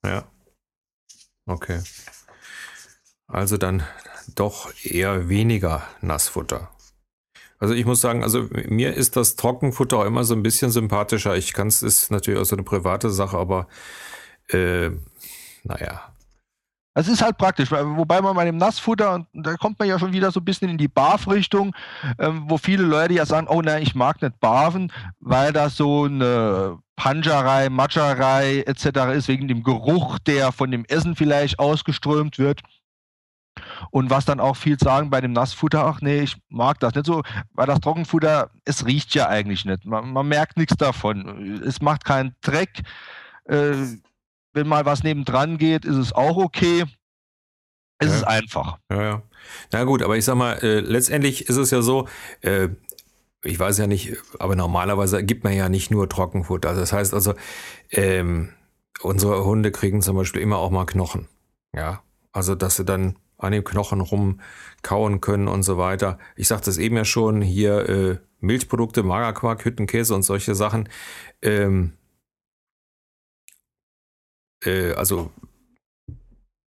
ja. 0.05 0.23
Okay. 1.45 1.81
Also 3.27 3.57
dann 3.57 3.83
doch 4.35 4.71
eher 4.83 5.29
weniger 5.29 5.83
Nassfutter. 6.01 6.69
Also 7.59 7.73
ich 7.75 7.85
muss 7.85 8.01
sagen, 8.01 8.23
also 8.23 8.47
mir 8.51 8.95
ist 8.95 9.15
das 9.15 9.35
Trockenfutter 9.35 9.99
auch 9.99 10.05
immer 10.05 10.23
so 10.23 10.33
ein 10.33 10.41
bisschen 10.41 10.71
sympathischer. 10.71 11.35
Ich 11.35 11.53
kann 11.53 11.67
es, 11.67 11.83
ist 11.83 12.09
natürlich 12.09 12.39
auch 12.39 12.45
so 12.45 12.55
eine 12.55 12.63
private 12.63 13.09
Sache, 13.11 13.37
aber 13.37 13.67
äh, 14.49 14.89
naja. 15.63 16.10
Es 16.93 17.07
ist 17.07 17.21
halt 17.21 17.37
praktisch, 17.37 17.71
wobei 17.71 18.21
man 18.21 18.35
bei 18.35 18.43
dem 18.43 18.57
Nassfutter, 18.57 19.13
und 19.13 19.27
da 19.33 19.55
kommt 19.55 19.79
man 19.79 19.87
ja 19.87 19.97
schon 19.97 20.11
wieder 20.11 20.31
so 20.31 20.41
ein 20.41 20.45
bisschen 20.45 20.69
in 20.69 20.77
die 20.77 20.89
Barf-Richtung, 20.89 21.73
ähm, 22.19 22.43
wo 22.47 22.57
viele 22.57 22.83
Leute 22.83 23.13
ja 23.13 23.25
sagen, 23.25 23.47
oh 23.49 23.61
nein, 23.61 23.81
ich 23.81 23.95
mag 23.95 24.21
nicht 24.21 24.39
barfen, 24.41 24.91
weil 25.19 25.53
das 25.53 25.77
so 25.77 26.03
eine 26.03 26.79
Panscherei, 26.97 27.69
Matscherei 27.69 28.63
etc. 28.67 29.13
ist, 29.15 29.29
wegen 29.29 29.47
dem 29.47 29.63
Geruch, 29.63 30.19
der 30.19 30.51
von 30.51 30.69
dem 30.69 30.83
Essen 30.85 31.15
vielleicht 31.15 31.59
ausgeströmt 31.59 32.37
wird. 32.37 32.61
Und 33.89 34.09
was 34.09 34.25
dann 34.25 34.39
auch 34.39 34.55
viel 34.55 34.77
sagen 34.77 35.09
bei 35.09 35.21
dem 35.21 35.31
Nassfutter, 35.33 35.85
ach 35.85 36.01
nee, 36.01 36.21
ich 36.21 36.37
mag 36.49 36.79
das 36.79 36.93
nicht 36.93 37.05
so, 37.05 37.23
weil 37.53 37.67
das 37.67 37.79
Trockenfutter, 37.79 38.51
es 38.65 38.85
riecht 38.85 39.15
ja 39.15 39.27
eigentlich 39.27 39.65
nicht. 39.65 39.85
Man, 39.85 40.11
man 40.11 40.27
merkt 40.27 40.57
nichts 40.57 40.75
davon. 40.77 41.61
Es 41.65 41.81
macht 41.81 42.05
keinen 42.05 42.35
Dreck. 42.41 42.81
Äh, 43.45 43.73
wenn 44.53 44.67
mal 44.67 44.85
was 44.85 45.03
nebendran 45.03 45.57
geht, 45.57 45.85
ist 45.85 45.95
es 45.95 46.13
auch 46.13 46.37
okay. 46.37 46.85
Es 47.99 48.09
ja. 48.09 48.15
ist 48.15 48.23
einfach. 48.23 48.77
Ja, 48.89 49.03
ja. 49.03 49.23
Na 49.71 49.83
gut, 49.83 50.01
aber 50.01 50.17
ich 50.17 50.25
sag 50.25 50.35
mal, 50.35 50.53
äh, 50.63 50.79
letztendlich 50.79 51.47
ist 51.47 51.57
es 51.57 51.71
ja 51.71 51.81
so, 51.81 52.07
äh, 52.41 52.69
ich 53.43 53.59
weiß 53.59 53.77
ja 53.77 53.87
nicht, 53.87 54.17
aber 54.39 54.55
normalerweise 54.55 55.23
gibt 55.23 55.43
man 55.43 55.53
ja 55.53 55.69
nicht 55.69 55.91
nur 55.91 56.09
Trockenfutter. 56.09 56.69
Also 56.69 56.81
das 56.81 56.93
heißt 56.93 57.13
also, 57.13 57.33
ähm, 57.91 58.49
unsere 59.01 59.45
Hunde 59.45 59.71
kriegen 59.71 60.01
zum 60.01 60.15
Beispiel 60.15 60.41
immer 60.41 60.57
auch 60.57 60.71
mal 60.71 60.85
Knochen. 60.85 61.27
Ja, 61.75 62.01
also 62.31 62.55
dass 62.55 62.75
sie 62.75 62.85
dann 62.85 63.17
an 63.37 63.51
dem 63.51 63.63
Knochen 63.63 64.01
rumkauen 64.01 65.21
können 65.21 65.47
und 65.47 65.63
so 65.63 65.77
weiter. 65.77 66.19
Ich 66.35 66.47
sagte 66.47 66.69
es 66.69 66.77
eben 66.77 66.95
ja 66.95 67.05
schon, 67.05 67.41
hier 67.41 67.89
äh, 67.89 68.17
Milchprodukte, 68.39 69.03
Magerquark, 69.03 69.65
Hüttenkäse 69.65 70.13
und 70.13 70.23
solche 70.23 70.55
Sachen. 70.55 70.89
Ähm, 71.41 71.93
äh, 74.63 74.93
also 74.93 75.31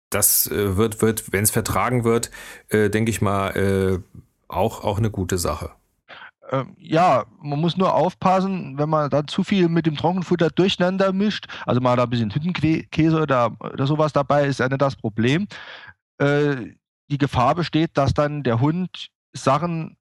das 0.10 0.48
äh, 0.48 0.78
wird, 0.78 1.02
wird 1.02 1.32
wenn 1.34 1.44
es 1.44 1.52
vertragen 1.52 2.04
wird, 2.04 2.32
äh, 2.70 2.90
denke 2.90 3.12
ich 3.12 3.22
mal, 3.22 3.50
äh, 3.52 4.20
auch, 4.48 4.84
auch 4.84 4.98
eine 4.98 5.10
gute 5.10 5.38
Sache. 5.38 5.72
Ähm, 6.52 6.76
ja, 6.78 7.26
man 7.42 7.60
muss 7.60 7.78
nur 7.78 7.96
aufpassen, 7.96 8.78
wenn 8.78 8.90
man 8.90 9.10
dann 9.10 9.28
zu 9.28 9.44
viel 9.44 9.70
mit 9.70 9.86
dem 9.86 9.96
Trockenfutter 9.96 10.50
durcheinander 10.50 11.14
mischt, 11.14 11.48
also 11.66 11.82
mal 11.82 11.96
da 11.96 12.04
ein 12.04 12.10
bisschen 12.10 12.34
Hüttenkäse 12.34 13.22
oder, 13.22 13.56
oder 13.60 13.88
sowas 13.88 14.14
dabei, 14.14 14.46
ist 14.46 14.60
ja 14.60 14.68
nicht 14.68 14.82
das 14.82 14.96
Problem. 14.96 15.48
Äh, 16.20 16.74
die 17.10 17.18
Gefahr 17.18 17.56
besteht, 17.56 17.92
dass 17.96 18.14
dann 18.14 18.44
der 18.44 18.60
Hund 18.60 19.10
Sachen 19.34 19.98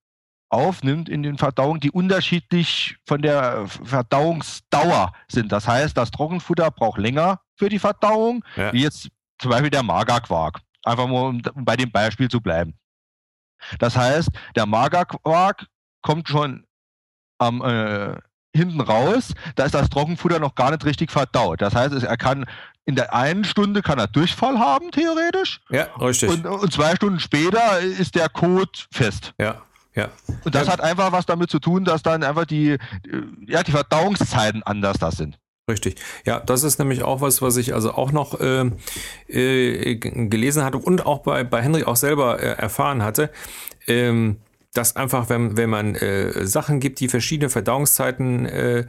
aufnimmt 0.50 1.08
in 1.08 1.22
den 1.22 1.38
Verdauungen, 1.38 1.80
die 1.80 1.90
unterschiedlich 1.90 2.96
von 3.06 3.22
der 3.22 3.66
Verdauungsdauer 3.66 5.12
sind. 5.28 5.50
Das 5.50 5.66
heißt, 5.66 5.96
das 5.96 6.10
Trockenfutter 6.10 6.70
braucht 6.70 6.98
länger 6.98 7.40
für 7.62 7.68
die 7.68 7.78
Verdauung, 7.78 8.44
ja. 8.56 8.72
wie 8.72 8.82
jetzt 8.82 9.08
zum 9.38 9.50
Beispiel 9.50 9.70
der 9.70 9.84
Magerquark. 9.84 10.60
Einfach 10.84 11.06
mal, 11.06 11.28
um 11.28 11.64
bei 11.64 11.76
dem 11.76 11.92
Beispiel 11.92 12.28
zu 12.28 12.40
bleiben. 12.40 12.74
Das 13.78 13.96
heißt, 13.96 14.28
der 14.56 14.66
Magerquark 14.66 15.66
kommt 16.02 16.28
schon 16.28 16.64
am 17.38 17.62
äh, 17.62 18.16
hinten 18.54 18.80
raus, 18.80 19.32
da 19.54 19.64
ist 19.64 19.74
das 19.74 19.88
Trockenfutter 19.90 20.40
noch 20.40 20.56
gar 20.56 20.72
nicht 20.72 20.84
richtig 20.84 21.12
verdaut. 21.12 21.62
Das 21.62 21.74
heißt, 21.74 22.02
er 22.02 22.16
kann 22.16 22.46
in 22.84 22.96
der 22.96 23.14
einen 23.14 23.44
Stunde 23.44 23.80
kann 23.80 24.00
er 24.00 24.08
Durchfall 24.08 24.58
haben, 24.58 24.90
theoretisch. 24.90 25.60
Ja, 25.70 25.84
richtig. 26.00 26.30
Und, 26.30 26.44
und 26.44 26.72
zwei 26.72 26.96
Stunden 26.96 27.20
später 27.20 27.78
ist 27.78 28.16
der 28.16 28.28
Kot 28.28 28.88
fest. 28.90 29.34
Ja. 29.38 29.62
Ja. 29.94 30.08
Und 30.44 30.54
das 30.54 30.66
ja. 30.66 30.72
hat 30.72 30.80
einfach 30.80 31.12
was 31.12 31.26
damit 31.26 31.50
zu 31.50 31.60
tun, 31.60 31.84
dass 31.84 32.02
dann 32.02 32.24
einfach 32.24 32.46
die, 32.46 32.76
ja, 33.46 33.62
die 33.62 33.70
Verdauungszeiten 33.70 34.62
anders 34.64 34.98
da 34.98 35.12
sind. 35.12 35.38
Richtig. 35.72 35.96
Ja, 36.26 36.38
das 36.38 36.64
ist 36.64 36.78
nämlich 36.78 37.02
auch 37.02 37.22
was, 37.22 37.40
was 37.40 37.56
ich 37.56 37.72
also 37.72 37.92
auch 37.92 38.12
noch 38.12 38.38
äh, 38.38 38.70
äh, 39.28 39.96
gelesen 39.96 40.64
hatte 40.64 40.76
und 40.76 41.06
auch 41.06 41.20
bei, 41.20 41.44
bei 41.44 41.62
Henry 41.62 41.84
auch 41.84 41.96
selber 41.96 42.42
äh, 42.42 42.58
erfahren 42.58 43.02
hatte. 43.02 43.30
Ähm, 43.86 44.36
dass 44.74 44.96
einfach, 44.96 45.28
wenn, 45.28 45.56
wenn 45.56 45.68
man 45.68 45.94
äh, 45.94 46.46
Sachen 46.46 46.80
gibt, 46.80 47.00
die 47.00 47.08
verschiedene 47.08 47.50
Verdauungszeiten 47.50 48.46
äh, 48.46 48.86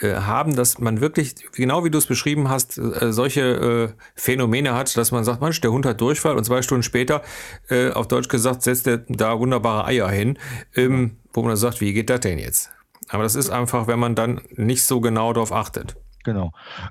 äh, 0.00 0.14
haben, 0.14 0.54
dass 0.54 0.78
man 0.78 1.00
wirklich, 1.00 1.34
genau 1.52 1.84
wie 1.84 1.90
du 1.90 1.98
es 1.98 2.06
beschrieben 2.06 2.48
hast, 2.48 2.78
äh, 2.78 3.12
solche 3.12 3.94
äh, 3.94 4.00
Phänomene 4.14 4.74
hat, 4.74 4.96
dass 4.96 5.12
man 5.12 5.24
sagt, 5.24 5.40
Mensch, 5.40 5.60
der 5.60 5.72
Hund 5.72 5.86
hat 5.86 6.00
Durchfall 6.00 6.36
und 6.36 6.44
zwei 6.44 6.62
Stunden 6.62 6.82
später, 6.82 7.22
äh, 7.68 7.90
auf 7.90 8.06
Deutsch 8.08 8.28
gesagt, 8.28 8.62
setzt 8.62 8.86
er 8.86 8.98
da 9.08 9.38
wunderbare 9.38 9.86
Eier 9.86 10.08
hin, 10.08 10.38
ähm, 10.74 11.18
wo 11.32 11.42
man 11.42 11.50
dann 11.50 11.56
sagt, 11.56 11.80
wie 11.80 11.92
geht 11.92 12.10
das 12.10 12.20
denn 12.20 12.38
jetzt? 12.38 12.70
Aber 13.08 13.22
das 13.22 13.34
ist 13.34 13.50
einfach, 13.50 13.86
wenn 13.86 13.98
man 13.98 14.14
dann 14.14 14.40
nicht 14.56 14.84
so 14.84 15.00
genau 15.00 15.32
darauf 15.32 15.52
achtet. 15.52 15.96
Genau. 16.26 16.50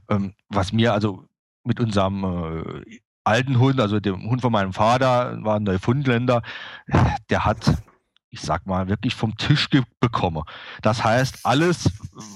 Ähm, 0.09 0.33
was 0.47 0.71
mir 0.71 0.93
also 0.93 1.25
mit 1.65 1.81
unserem 1.81 2.23
äh, 2.23 2.99
alten 3.25 3.59
Hund, 3.59 3.81
also 3.81 3.99
dem 3.99 4.29
Hund 4.29 4.41
von 4.41 4.51
meinem 4.51 4.71
Vater, 4.71 5.43
war 5.43 5.57
ein 5.57 5.63
Neufundländer, 5.63 6.41
der 7.29 7.45
hat 7.45 7.83
ich 8.29 8.41
sag 8.41 8.65
mal, 8.65 8.89
wirklich 8.89 9.15
vom 9.15 9.37
Tisch 9.37 9.69
bekomme. 10.01 10.43
Das 10.81 11.05
heißt, 11.05 11.45
alles, 11.45 11.89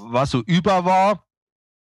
was 0.06 0.32
so 0.32 0.42
über 0.46 0.86
war, 0.86 1.26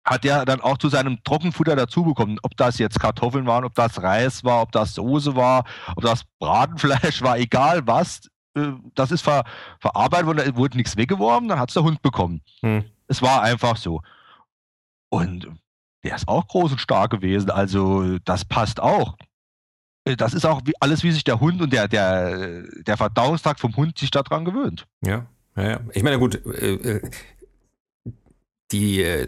hat 0.05 0.23
er 0.23 0.45
dann 0.45 0.61
auch 0.61 0.77
zu 0.77 0.87
seinem 0.87 1.21
Trockenfutter 1.25 1.75
dazu 1.75 2.03
bekommen. 2.03 2.37
Ob 2.41 2.55
das 2.55 2.77
jetzt 2.77 3.01
Kartoffeln 3.01 3.45
waren, 3.45 3.65
ob 3.65 3.75
das 3.75 4.01
Reis 4.01 4.45
war, 4.45 4.61
ob 4.61 4.71
das 4.71 4.93
Soße 4.93 5.35
war, 5.35 5.65
ob 5.93 6.03
das 6.03 6.23
Bratenfleisch 6.39 7.21
war, 7.21 7.37
egal 7.37 7.85
was. 7.85 8.21
Äh, 8.55 8.71
das 8.95 9.11
ist 9.11 9.23
ver 9.23 9.43
verarbeitet 9.81 10.27
worden, 10.27 10.43
da 10.45 10.55
wurde 10.55 10.77
nichts 10.77 10.95
weggeworfen, 10.95 11.49
dann 11.49 11.59
hat 11.59 11.69
es 11.69 11.73
der 11.73 11.83
Hund 11.83 12.01
bekommen. 12.01 12.41
Hm. 12.61 12.85
Es 13.09 13.21
war 13.21 13.41
einfach 13.41 13.75
so. 13.75 14.01
Und 15.09 15.47
der 16.03 16.15
ist 16.15 16.27
auch 16.27 16.47
groß 16.47 16.73
und 16.73 16.79
stark 16.79 17.11
gewesen, 17.11 17.49
also 17.49 18.17
das 18.19 18.45
passt 18.45 18.79
auch. 18.79 19.15
Äh, 20.05 20.15
das 20.15 20.33
ist 20.33 20.45
auch 20.45 20.61
wie, 20.65 20.73
alles, 20.79 21.03
wie 21.03 21.11
sich 21.11 21.23
der 21.23 21.39
Hund 21.39 21.61
und 21.61 21.73
der, 21.73 21.87
der, 21.87 22.63
der 22.83 22.97
Verdauungstrakt 22.97 23.59
vom 23.59 23.75
Hund 23.75 23.97
sich 23.97 24.11
daran 24.11 24.45
gewöhnt. 24.45 24.85
Ja, 25.01 25.27
ja, 25.55 25.69
ja. 25.69 25.79
Ich 25.93 26.03
meine, 26.03 26.19
gut, 26.19 26.45
äh, 26.45 26.73
äh, 26.75 27.01
die 28.71 29.01
äh, 29.01 29.25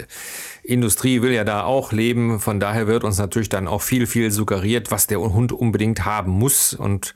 Industrie 0.63 1.22
will 1.22 1.32
ja 1.32 1.44
da 1.44 1.63
auch 1.63 1.92
leben, 1.94 2.39
von 2.39 2.60
daher 2.60 2.88
wird 2.88 3.04
uns 3.04 3.18
natürlich 3.18 3.50
dann 3.50 3.68
auch 3.68 3.82
viel, 3.82 4.06
viel 4.06 4.32
suggeriert, 4.32 4.92
was 4.92 5.08
der 5.08 5.20
Hund 5.20 5.52
unbedingt 5.54 6.04
haben 6.06 6.32
muss. 6.32 6.74
Und 6.74 7.13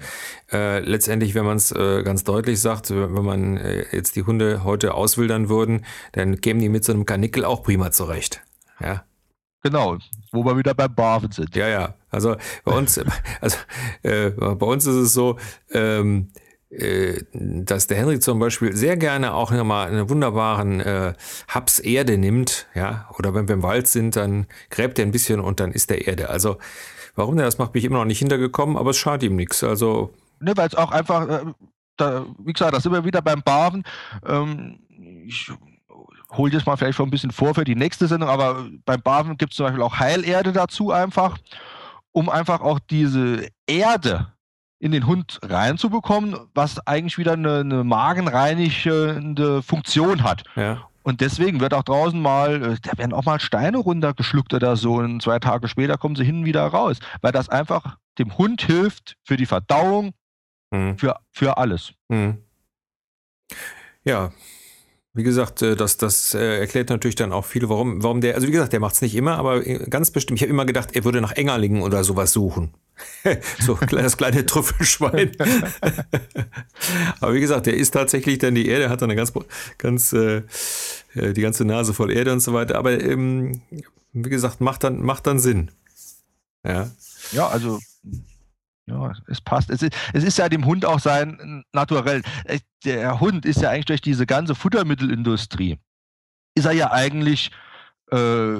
äh, 0.51 0.79
letztendlich, 0.79 1.35
wenn 1.35 1.45
man 1.45 1.57
es 1.57 1.71
äh, 1.71 2.01
ganz 2.03 2.23
deutlich 2.23 2.61
sagt, 2.61 2.91
wenn 2.91 3.25
man 3.25 3.57
äh, 3.57 3.85
jetzt 3.91 4.15
die 4.15 4.23
Hunde 4.23 4.63
heute 4.63 4.93
auswildern 4.93 5.49
würden, 5.49 5.85
dann 6.13 6.39
kämen 6.39 6.61
die 6.61 6.69
mit 6.69 6.85
so 6.85 6.93
einem 6.93 7.05
Kanickel 7.05 7.43
auch 7.43 7.61
prima 7.63 7.91
zurecht. 7.91 8.41
Ja, 8.83 9.05
Genau, 9.63 9.97
wo 10.33 10.43
wir 10.43 10.57
wieder 10.57 10.73
beim 10.73 10.93
Barfen 10.93 11.31
sind. 11.31 11.55
Ja, 11.55 11.69
ja. 11.69 11.93
Also 12.09 12.35
bei 12.65 12.75
uns, 12.75 12.99
also 13.41 13.57
äh, 14.03 14.29
bei 14.29 14.65
uns 14.65 14.85
ist 14.85 14.95
es 14.95 15.13
so, 15.13 15.37
ähm, 15.71 16.31
äh, 16.69 17.21
dass 17.33 17.87
der 17.87 17.97
Henry 17.97 18.19
zum 18.19 18.39
Beispiel 18.39 18.75
sehr 18.75 18.97
gerne 18.97 19.33
auch 19.33 19.51
nochmal 19.51 19.87
einen 19.87 20.09
wunderbaren 20.09 20.81
äh, 20.81 21.13
Haps 21.47 21.79
Erde 21.79 22.17
nimmt, 22.17 22.67
ja, 22.75 23.09
oder 23.17 23.33
wenn 23.33 23.47
wir 23.47 23.55
im 23.55 23.63
Wald 23.63 23.87
sind, 23.87 24.17
dann 24.17 24.47
gräbt 24.69 24.99
er 24.99 25.05
ein 25.05 25.11
bisschen 25.11 25.39
und 25.39 25.61
dann 25.61 25.71
ist 25.71 25.89
der 25.89 26.07
Erde. 26.07 26.29
Also 26.29 26.57
warum 27.15 27.37
der 27.37 27.45
das 27.45 27.57
macht, 27.57 27.71
bin 27.71 27.79
ich 27.79 27.85
immer 27.85 27.99
noch 27.99 28.05
nicht 28.05 28.19
hintergekommen, 28.19 28.75
aber 28.75 28.89
es 28.89 28.97
schadet 28.97 29.23
ihm 29.23 29.37
nichts. 29.37 29.63
Also 29.63 30.13
ne, 30.41 30.57
weil 30.57 30.67
es 30.67 30.75
auch 30.75 30.91
einfach, 30.91 31.29
äh, 31.29 31.45
da, 31.95 32.25
wie 32.39 32.51
gesagt, 32.51 32.73
da 32.73 32.81
sind 32.81 32.91
wir 32.91 33.05
wieder 33.05 33.21
beim 33.21 33.43
Barfen. 33.43 33.83
Ähm, 34.25 34.79
ich 35.25 35.49
hole 36.37 36.51
das 36.51 36.65
mal 36.65 36.75
vielleicht 36.75 36.97
schon 36.97 37.07
ein 37.07 37.11
bisschen 37.11 37.31
vor 37.31 37.53
für 37.53 37.63
die 37.63 37.75
nächste 37.75 38.07
Sendung, 38.07 38.29
aber 38.29 38.67
beim 38.85 39.01
Barfen 39.01 39.37
gibt 39.37 39.53
es 39.53 39.57
zum 39.57 39.65
Beispiel 39.65 39.83
auch 39.83 39.99
Heilerde 39.99 40.51
dazu 40.51 40.91
einfach, 40.91 41.37
um 42.11 42.29
einfach 42.29 42.61
auch 42.61 42.79
diese 42.79 43.47
Erde 43.67 44.33
in 44.79 44.91
den 44.91 45.07
Hund 45.07 45.39
reinzubekommen, 45.43 46.35
was 46.53 46.85
eigentlich 46.85 47.17
wieder 47.17 47.33
eine, 47.33 47.59
eine 47.59 47.83
magenreinigende 47.83 49.61
Funktion 49.61 50.23
hat. 50.23 50.43
Ja. 50.55 50.89
Und 51.03 51.21
deswegen 51.21 51.59
wird 51.59 51.73
auch 51.73 51.83
draußen 51.83 52.19
mal, 52.19 52.63
äh, 52.63 52.77
da 52.81 52.97
werden 52.97 53.13
auch 53.13 53.25
mal 53.25 53.39
Steine 53.39 53.77
runtergeschluckt 53.77 54.53
oder 54.53 54.75
so 54.75 54.95
und 54.95 55.21
zwei 55.21 55.39
Tage 55.39 55.67
später 55.67 55.97
kommen 55.97 56.15
sie 56.15 56.23
hin 56.23 56.39
und 56.39 56.45
wieder 56.45 56.65
raus, 56.65 56.99
weil 57.21 57.31
das 57.31 57.49
einfach 57.49 57.97
dem 58.17 58.37
Hund 58.37 58.61
hilft 58.61 59.17
für 59.23 59.37
die 59.37 59.45
Verdauung, 59.45 60.13
mhm. 60.71 60.97
für, 60.97 61.17
für 61.31 61.57
alles. 61.57 61.93
Mhm. 62.09 62.39
Ja, 64.05 64.31
wie 65.13 65.23
gesagt, 65.23 65.61
äh, 65.61 65.75
das, 65.75 65.97
das 65.97 66.33
äh, 66.33 66.59
erklärt 66.59 66.89
natürlich 66.89 67.15
dann 67.15 67.31
auch 67.31 67.45
viel, 67.45 67.69
warum, 67.69 68.01
warum 68.01 68.19
der, 68.21 68.35
also 68.35 68.47
wie 68.47 68.51
gesagt, 68.51 68.73
der 68.73 68.79
macht 68.79 68.95
es 68.95 69.01
nicht 69.01 69.15
immer, 69.15 69.37
aber 69.37 69.65
äh, 69.65 69.85
ganz 69.89 70.09
bestimmt. 70.09 70.39
Ich 70.39 70.43
habe 70.43 70.51
immer 70.51 70.65
gedacht, 70.65 70.95
er 70.95 71.03
würde 71.05 71.21
nach 71.21 71.33
Engerlingen 71.33 71.83
oder 71.83 72.03
sowas 72.03 72.31
suchen. 72.31 72.73
so 73.59 73.75
das 73.75 74.17
kleine 74.17 74.45
Trüffelschwein. 74.45 75.31
aber 77.19 77.33
wie 77.33 77.39
gesagt, 77.39 77.67
der 77.67 77.75
ist 77.75 77.91
tatsächlich 77.91 78.39
dann 78.39 78.55
die 78.55 78.67
Erde, 78.67 78.89
hat 78.89 79.01
dann 79.01 79.09
eine 79.09 79.15
ganz, 79.15 79.33
ganz, 79.77 80.13
äh, 80.13 80.41
die 81.15 81.41
ganze 81.41 81.65
Nase 81.65 81.93
voll 81.93 82.11
Erde 82.11 82.33
und 82.33 82.39
so 82.39 82.53
weiter. 82.53 82.75
Aber 82.75 82.99
ähm, 82.99 83.61
wie 84.13 84.29
gesagt, 84.29 84.61
macht 84.61 84.83
dann, 84.83 85.01
macht 85.01 85.27
dann 85.27 85.39
Sinn. 85.39 85.69
Ja. 86.65 86.89
Ja, 87.31 87.47
also 87.47 87.79
Es 89.27 89.41
passt. 89.41 89.69
Es 89.69 89.81
ist, 89.81 89.93
es 90.13 90.23
ist 90.23 90.37
ja 90.37 90.49
dem 90.49 90.65
Hund 90.65 90.85
auch 90.85 90.99
sein 90.99 91.63
Naturell. 91.71 92.21
Der 92.85 93.19
Hund 93.19 93.45
ist 93.45 93.61
ja 93.61 93.69
eigentlich 93.69 93.85
durch 93.85 94.01
diese 94.01 94.25
ganze 94.25 94.55
Futtermittelindustrie, 94.55 95.77
ist 96.55 96.65
er 96.65 96.73
ja 96.73 96.91
eigentlich 96.91 97.51
äh, 98.11 98.57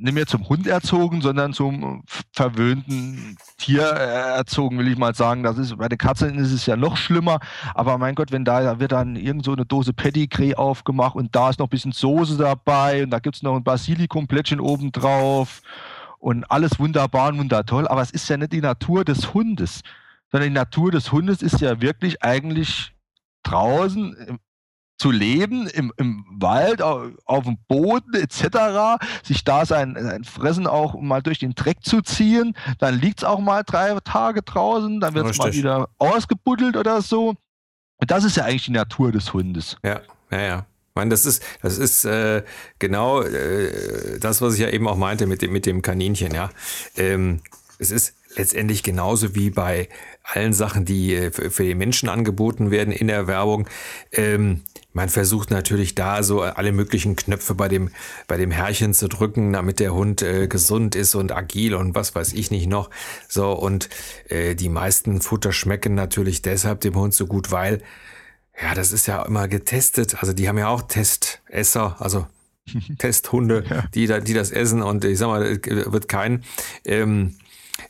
nicht 0.00 0.14
mehr 0.14 0.26
zum 0.26 0.48
Hund 0.48 0.66
erzogen, 0.66 1.20
sondern 1.20 1.52
zum 1.52 2.02
verwöhnten 2.32 3.36
Tier 3.58 3.82
erzogen, 3.82 4.78
will 4.78 4.88
ich 4.88 4.96
mal 4.96 5.14
sagen. 5.14 5.42
Das 5.42 5.58
ist, 5.58 5.76
bei 5.76 5.88
den 5.88 5.98
Katzen 5.98 6.38
ist 6.38 6.52
es 6.52 6.66
ja 6.66 6.76
noch 6.76 6.96
schlimmer. 6.96 7.38
Aber 7.74 7.98
mein 7.98 8.14
Gott, 8.14 8.32
wenn 8.32 8.44
da, 8.44 8.62
da 8.62 8.80
wird 8.80 8.92
dann 8.92 9.16
irgend 9.16 9.44
so 9.44 9.52
eine 9.52 9.66
Dose 9.66 9.92
Pedigree 9.92 10.54
aufgemacht 10.54 11.16
und 11.16 11.36
da 11.36 11.50
ist 11.50 11.58
noch 11.58 11.66
ein 11.66 11.70
bisschen 11.70 11.92
Soße 11.92 12.38
dabei 12.38 13.04
und 13.04 13.10
da 13.10 13.18
gibt 13.18 13.36
es 13.36 13.42
noch 13.42 13.56
ein 13.56 13.64
Basilikumplättchen 13.64 14.60
obendrauf 14.60 15.60
und 16.20 16.44
alles 16.50 16.78
wunderbar 16.78 17.30
und 17.30 17.38
wundertoll. 17.38 17.88
Aber 17.88 18.02
es 18.02 18.10
ist 18.10 18.28
ja 18.28 18.36
nicht 18.36 18.52
die 18.52 18.60
Natur 18.60 19.04
des 19.04 19.34
Hundes, 19.34 19.80
sondern 20.30 20.50
die 20.50 20.54
Natur 20.54 20.92
des 20.92 21.10
Hundes 21.10 21.42
ist 21.42 21.60
ja 21.60 21.80
wirklich 21.80 22.22
eigentlich 22.22 22.92
draußen 23.42 24.38
zu 24.98 25.10
leben, 25.10 25.66
im, 25.66 25.92
im 25.96 26.26
Wald, 26.38 26.82
auf, 26.82 27.10
auf 27.24 27.44
dem 27.44 27.56
Boden 27.68 28.12
etc., 28.12 29.02
sich 29.24 29.44
da 29.44 29.64
sein, 29.64 29.96
sein 29.98 30.24
Fressen 30.24 30.66
auch 30.66 31.00
mal 31.00 31.22
durch 31.22 31.38
den 31.38 31.54
Dreck 31.54 31.82
zu 31.82 32.02
ziehen, 32.02 32.54
dann 32.78 33.00
liegt 33.00 33.20
es 33.20 33.24
auch 33.24 33.40
mal 33.40 33.62
drei 33.64 33.98
Tage 34.04 34.42
draußen, 34.42 35.00
dann 35.00 35.14
wird 35.14 35.30
es 35.30 35.38
mal 35.38 35.54
wieder 35.54 35.88
ausgebuddelt 35.96 36.76
oder 36.76 37.00
so. 37.00 37.30
Und 37.96 38.10
das 38.10 38.24
ist 38.24 38.36
ja 38.36 38.44
eigentlich 38.44 38.66
die 38.66 38.72
Natur 38.72 39.10
des 39.10 39.32
Hundes. 39.32 39.78
Ja, 39.82 40.00
ja, 40.30 40.40
ja. 40.40 40.66
Meine, 41.00 41.08
das 41.08 41.24
ist, 41.24 41.42
das 41.62 41.78
ist 41.78 42.04
äh, 42.04 42.42
genau 42.78 43.22
äh, 43.22 44.18
das, 44.20 44.42
was 44.42 44.52
ich 44.52 44.60
ja 44.60 44.68
eben 44.68 44.86
auch 44.86 44.98
meinte 44.98 45.26
mit 45.26 45.40
dem, 45.40 45.50
mit 45.50 45.64
dem 45.64 45.80
Kaninchen, 45.80 46.34
ja. 46.34 46.50
Ähm, 46.94 47.40
es 47.78 47.90
ist 47.90 48.12
letztendlich 48.36 48.82
genauso 48.82 49.34
wie 49.34 49.48
bei 49.48 49.88
allen 50.24 50.52
Sachen, 50.52 50.84
die 50.84 51.14
äh, 51.14 51.30
für 51.30 51.64
die 51.64 51.74
Menschen 51.74 52.10
angeboten 52.10 52.70
werden 52.70 52.92
in 52.92 53.06
der 53.06 53.26
Werbung. 53.26 53.66
Ähm, 54.12 54.60
man 54.92 55.08
versucht 55.08 55.50
natürlich 55.50 55.94
da 55.94 56.22
so 56.22 56.42
alle 56.42 56.72
möglichen 56.72 57.16
Knöpfe 57.16 57.54
bei 57.54 57.68
dem, 57.68 57.88
bei 58.28 58.36
dem 58.36 58.50
Herrchen 58.50 58.92
zu 58.92 59.08
drücken, 59.08 59.54
damit 59.54 59.80
der 59.80 59.94
Hund 59.94 60.20
äh, 60.20 60.48
gesund 60.48 60.96
ist 60.96 61.14
und 61.14 61.32
agil 61.32 61.74
und 61.74 61.94
was 61.94 62.14
weiß 62.14 62.34
ich 62.34 62.50
nicht 62.50 62.66
noch. 62.66 62.90
So, 63.26 63.52
und 63.52 63.88
äh, 64.28 64.54
die 64.54 64.68
meisten 64.68 65.22
Futter 65.22 65.52
schmecken 65.52 65.94
natürlich 65.94 66.42
deshalb 66.42 66.82
dem 66.82 66.94
Hund 66.94 67.14
so 67.14 67.26
gut, 67.26 67.50
weil, 67.50 67.80
ja, 68.62 68.74
das 68.74 68.92
ist 68.92 69.06
ja 69.06 69.22
immer 69.22 69.48
getestet. 69.48 70.16
Also 70.20 70.32
die 70.32 70.48
haben 70.48 70.58
ja 70.58 70.68
auch 70.68 70.82
Testesser, 70.82 71.96
also 71.98 72.26
Testhunde, 72.98 73.64
ja. 73.68 73.84
die, 73.94 74.06
da, 74.06 74.20
die 74.20 74.34
das 74.34 74.50
essen 74.50 74.82
und 74.82 75.04
ich 75.04 75.18
sag 75.18 75.28
mal, 75.28 75.58
wird 75.64 76.08
kein 76.08 76.44
ähm, 76.84 77.36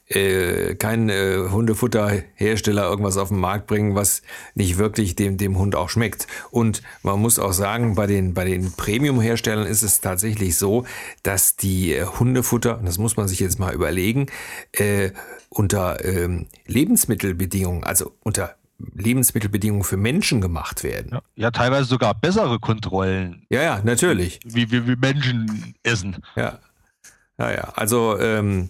äh, 0.08 0.74
kein 0.74 1.08
äh, 1.08 1.48
Hundefutterhersteller 1.50 2.88
irgendwas 2.88 3.16
auf 3.16 3.28
den 3.28 3.38
Markt 3.38 3.66
bringen, 3.66 3.94
was 3.94 4.22
nicht 4.54 4.78
wirklich 4.78 5.16
dem, 5.16 5.36
dem 5.36 5.58
Hund 5.58 5.74
auch 5.74 5.88
schmeckt. 5.88 6.26
Und 6.50 6.82
man 7.02 7.20
muss 7.20 7.38
auch 7.38 7.52
sagen, 7.52 7.94
bei 7.94 8.06
den, 8.06 8.34
bei 8.34 8.44
den 8.44 8.72
Premium-Herstellern 8.72 9.66
ist 9.66 9.82
es 9.82 10.00
tatsächlich 10.00 10.56
so, 10.56 10.84
dass 11.22 11.56
die 11.56 11.94
äh, 11.94 12.04
Hundefutter, 12.04 12.78
und 12.78 12.86
das 12.86 12.98
muss 12.98 13.16
man 13.16 13.28
sich 13.28 13.40
jetzt 13.40 13.58
mal 13.58 13.74
überlegen, 13.74 14.26
äh, 14.72 15.10
unter 15.48 16.04
ähm, 16.04 16.46
Lebensmittelbedingungen, 16.66 17.84
also 17.84 18.12
unter 18.22 18.56
Lebensmittelbedingungen 18.94 19.84
für 19.84 19.96
Menschen 19.96 20.40
gemacht 20.40 20.82
werden. 20.82 21.12
Ja, 21.12 21.22
ja, 21.36 21.50
teilweise 21.50 21.84
sogar 21.84 22.14
bessere 22.14 22.58
Kontrollen. 22.58 23.46
Ja, 23.50 23.62
ja, 23.62 23.80
natürlich. 23.82 24.40
Wie 24.44 24.70
wir 24.70 24.86
wie, 24.86 24.92
wie 24.92 24.96
Menschen 24.96 25.74
essen. 25.82 26.16
Ja. 26.36 26.58
Ja, 27.38 27.50
ja. 27.50 27.72
Also 27.74 28.18
ähm, 28.18 28.68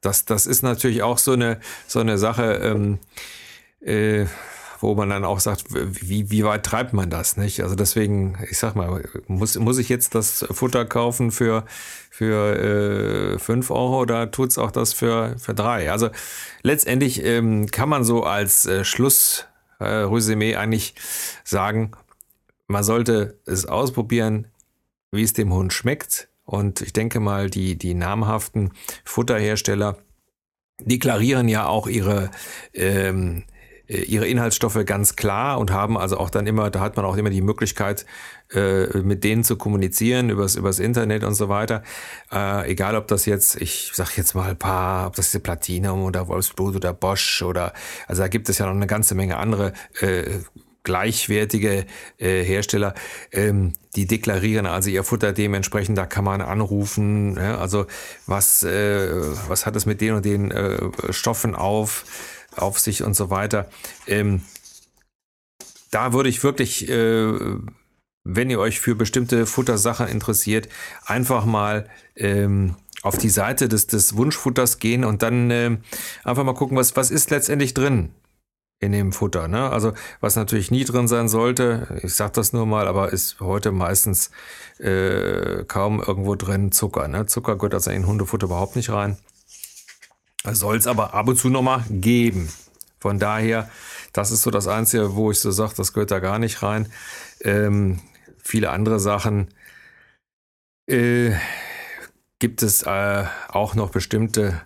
das, 0.00 0.24
das 0.24 0.46
ist 0.46 0.62
natürlich 0.62 1.02
auch 1.02 1.18
so 1.18 1.32
eine, 1.32 1.60
so 1.86 2.00
eine 2.00 2.18
Sache, 2.18 2.54
ähm, 2.54 2.98
äh, 3.80 4.26
wo 4.80 4.94
man 4.94 5.10
dann 5.10 5.24
auch 5.24 5.40
sagt, 5.40 5.64
wie, 5.68 6.30
wie 6.30 6.44
weit 6.44 6.64
treibt 6.64 6.92
man 6.92 7.10
das, 7.10 7.36
nicht? 7.36 7.62
Also 7.62 7.74
deswegen, 7.74 8.38
ich 8.50 8.58
sag 8.58 8.74
mal, 8.74 9.02
muss, 9.26 9.58
muss 9.58 9.78
ich 9.78 9.88
jetzt 9.88 10.14
das 10.14 10.46
Futter 10.50 10.86
kaufen 10.86 11.30
für, 11.30 11.64
für 12.10 13.34
äh, 13.34 13.38
5 13.38 13.70
Euro 13.70 14.00
oder 14.00 14.30
tut's 14.30 14.56
auch 14.56 14.70
das 14.70 14.94
für, 14.94 15.36
für 15.38 15.54
drei? 15.54 15.92
Also 15.92 16.08
letztendlich 16.62 17.22
ähm, 17.24 17.66
kann 17.66 17.90
man 17.90 18.04
so 18.04 18.24
als 18.24 18.64
äh, 18.66 18.84
Schlussresümee 18.84 20.52
äh, 20.52 20.56
eigentlich 20.56 20.94
sagen, 21.44 21.92
man 22.66 22.82
sollte 22.82 23.38
es 23.46 23.66
ausprobieren, 23.66 24.46
wie 25.12 25.22
es 25.22 25.34
dem 25.34 25.52
Hund 25.52 25.72
schmeckt. 25.72 26.28
Und 26.44 26.80
ich 26.80 26.92
denke 26.92 27.20
mal, 27.20 27.50
die, 27.50 27.76
die 27.76 27.94
namhaften 27.94 28.72
Futterhersteller 29.04 29.98
deklarieren 30.80 31.48
ja 31.48 31.66
auch 31.66 31.86
ihre, 31.86 32.30
ähm, 32.72 33.44
äh, 33.48 33.49
ihre 33.90 34.26
Inhaltsstoffe 34.26 34.78
ganz 34.86 35.16
klar 35.16 35.58
und 35.58 35.72
haben 35.72 35.98
also 35.98 36.16
auch 36.18 36.30
dann 36.30 36.46
immer, 36.46 36.70
da 36.70 36.80
hat 36.80 36.96
man 36.96 37.04
auch 37.04 37.16
immer 37.16 37.30
die 37.30 37.40
Möglichkeit, 37.40 38.06
äh, 38.52 38.86
mit 38.98 39.24
denen 39.24 39.42
zu 39.42 39.56
kommunizieren 39.56 40.30
übers, 40.30 40.54
übers 40.54 40.78
Internet 40.78 41.24
und 41.24 41.34
so 41.34 41.48
weiter. 41.48 41.82
Äh, 42.32 42.70
egal 42.70 42.94
ob 42.94 43.08
das 43.08 43.26
jetzt, 43.26 43.60
ich 43.60 43.90
sag 43.92 44.16
jetzt 44.16 44.34
mal 44.34 44.50
ein 44.50 44.56
paar, 44.56 45.08
ob 45.08 45.16
das 45.16 45.34
ist 45.34 45.42
Platinum 45.42 46.04
oder 46.04 46.28
Wolfsblut 46.28 46.76
oder 46.76 46.92
Bosch 46.92 47.42
oder, 47.42 47.72
also 48.06 48.22
da 48.22 48.28
gibt 48.28 48.48
es 48.48 48.58
ja 48.58 48.66
noch 48.66 48.74
eine 48.74 48.86
ganze 48.86 49.14
Menge 49.14 49.38
andere 49.38 49.72
äh, 50.00 50.38
gleichwertige 50.82 51.84
äh, 52.18 52.42
Hersteller, 52.42 52.94
ähm, 53.32 53.72
die 53.96 54.06
deklarieren 54.06 54.66
also 54.66 54.88
ihr 54.88 55.04
Futter 55.04 55.32
dementsprechend, 55.32 55.98
da 55.98 56.06
kann 56.06 56.24
man 56.24 56.40
anrufen, 56.40 57.36
ja, 57.36 57.58
also 57.58 57.86
was, 58.26 58.62
äh, 58.62 59.10
was 59.48 59.66
hat 59.66 59.76
es 59.76 59.84
mit 59.84 60.00
den 60.00 60.14
und 60.14 60.24
den 60.24 60.50
äh, 60.50 60.78
Stoffen 61.10 61.54
auf, 61.54 62.04
auf 62.56 62.78
sich 62.78 63.02
und 63.02 63.14
so 63.14 63.30
weiter. 63.30 63.68
Ähm, 64.06 64.42
da 65.90 66.12
würde 66.12 66.28
ich 66.28 66.42
wirklich, 66.42 66.88
äh, 66.88 67.32
wenn 68.24 68.50
ihr 68.50 68.60
euch 68.60 68.80
für 68.80 68.94
bestimmte 68.94 69.46
Futtersachen 69.46 70.08
interessiert, 70.08 70.68
einfach 71.04 71.44
mal 71.44 71.88
ähm, 72.16 72.76
auf 73.02 73.18
die 73.18 73.30
Seite 73.30 73.68
des, 73.68 73.86
des 73.86 74.16
Wunschfutters 74.16 74.78
gehen 74.78 75.04
und 75.04 75.22
dann 75.22 75.50
äh, 75.50 75.78
einfach 76.24 76.44
mal 76.44 76.54
gucken, 76.54 76.76
was, 76.76 76.96
was 76.96 77.10
ist 77.10 77.30
letztendlich 77.30 77.74
drin 77.74 78.10
in 78.78 78.92
dem 78.92 79.12
Futter. 79.12 79.46
Ne? 79.46 79.70
Also 79.70 79.92
was 80.20 80.36
natürlich 80.36 80.70
nie 80.70 80.84
drin 80.84 81.06
sein 81.06 81.28
sollte, 81.28 82.00
ich 82.02 82.14
sage 82.14 82.32
das 82.34 82.52
nur 82.52 82.66
mal, 82.66 82.88
aber 82.88 83.12
ist 83.12 83.40
heute 83.40 83.72
meistens 83.72 84.30
äh, 84.78 85.64
kaum 85.64 86.00
irgendwo 86.00 86.34
drin 86.34 86.72
Zucker. 86.72 87.06
Ne? 87.08 87.26
Zucker 87.26 87.56
gehört 87.56 87.74
also 87.74 87.90
in 87.90 88.06
Hundefutter 88.06 88.46
überhaupt 88.46 88.76
nicht 88.76 88.90
rein. 88.90 89.18
Soll 90.54 90.76
es 90.76 90.86
aber 90.86 91.14
ab 91.14 91.28
und 91.28 91.36
zu 91.36 91.48
nochmal 91.48 91.84
geben. 91.88 92.48
Von 92.98 93.18
daher, 93.18 93.70
das 94.12 94.30
ist 94.30 94.42
so 94.42 94.50
das 94.50 94.68
Einzige, 94.68 95.14
wo 95.14 95.30
ich 95.30 95.38
so 95.38 95.50
sage, 95.50 95.74
das 95.76 95.92
gehört 95.92 96.10
da 96.10 96.18
gar 96.18 96.38
nicht 96.38 96.62
rein. 96.62 96.90
Ähm, 97.40 98.00
viele 98.38 98.70
andere 98.70 99.00
Sachen 99.00 99.48
äh, 100.86 101.32
gibt 102.38 102.62
es 102.62 102.82
äh, 102.82 103.24
auch 103.48 103.74
noch 103.74 103.90
bestimmte 103.90 104.60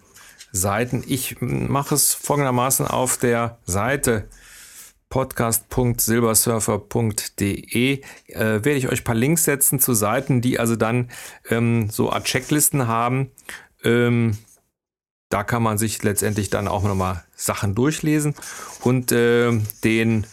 Seiten. 0.52 1.04
Ich 1.06 1.36
mache 1.40 1.94
es 1.94 2.14
folgendermaßen 2.14 2.86
auf 2.86 3.18
der 3.18 3.58
Seite 3.64 4.28
podcast.silbersurfer.de 5.08 8.00
äh, 8.00 8.04
werde 8.34 8.72
ich 8.72 8.88
euch 8.88 9.02
ein 9.02 9.04
paar 9.04 9.14
Links 9.14 9.44
setzen 9.44 9.78
zu 9.78 9.94
Seiten, 9.94 10.40
die 10.40 10.58
also 10.58 10.74
dann 10.74 11.08
ähm, 11.50 11.88
so 11.88 12.10
Art 12.10 12.24
Checklisten 12.24 12.88
haben. 12.88 13.30
Ähm, 13.84 14.36
da 15.34 15.42
kann 15.42 15.64
man 15.64 15.78
sich 15.78 16.00
letztendlich 16.04 16.48
dann 16.48 16.68
auch 16.68 16.84
nochmal 16.84 17.24
Sachen 17.34 17.74
durchlesen 17.74 18.36
und 18.82 19.10
äh, 19.10 19.50
den 19.82 20.28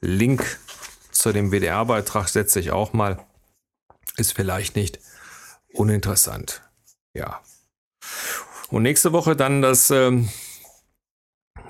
Link 0.00 0.60
zu 1.10 1.32
dem 1.32 1.50
WDR-Beitrag 1.50 2.28
setze 2.28 2.60
ich 2.60 2.70
auch 2.70 2.92
mal. 2.92 3.18
Ist 4.16 4.30
vielleicht 4.30 4.76
nicht 4.76 5.00
uninteressant. 5.72 6.62
Ja. 7.12 7.40
Und 8.68 8.84
nächste 8.84 9.12
Woche 9.12 9.34
dann 9.34 9.62
das, 9.62 9.90
ähm, 9.90 10.28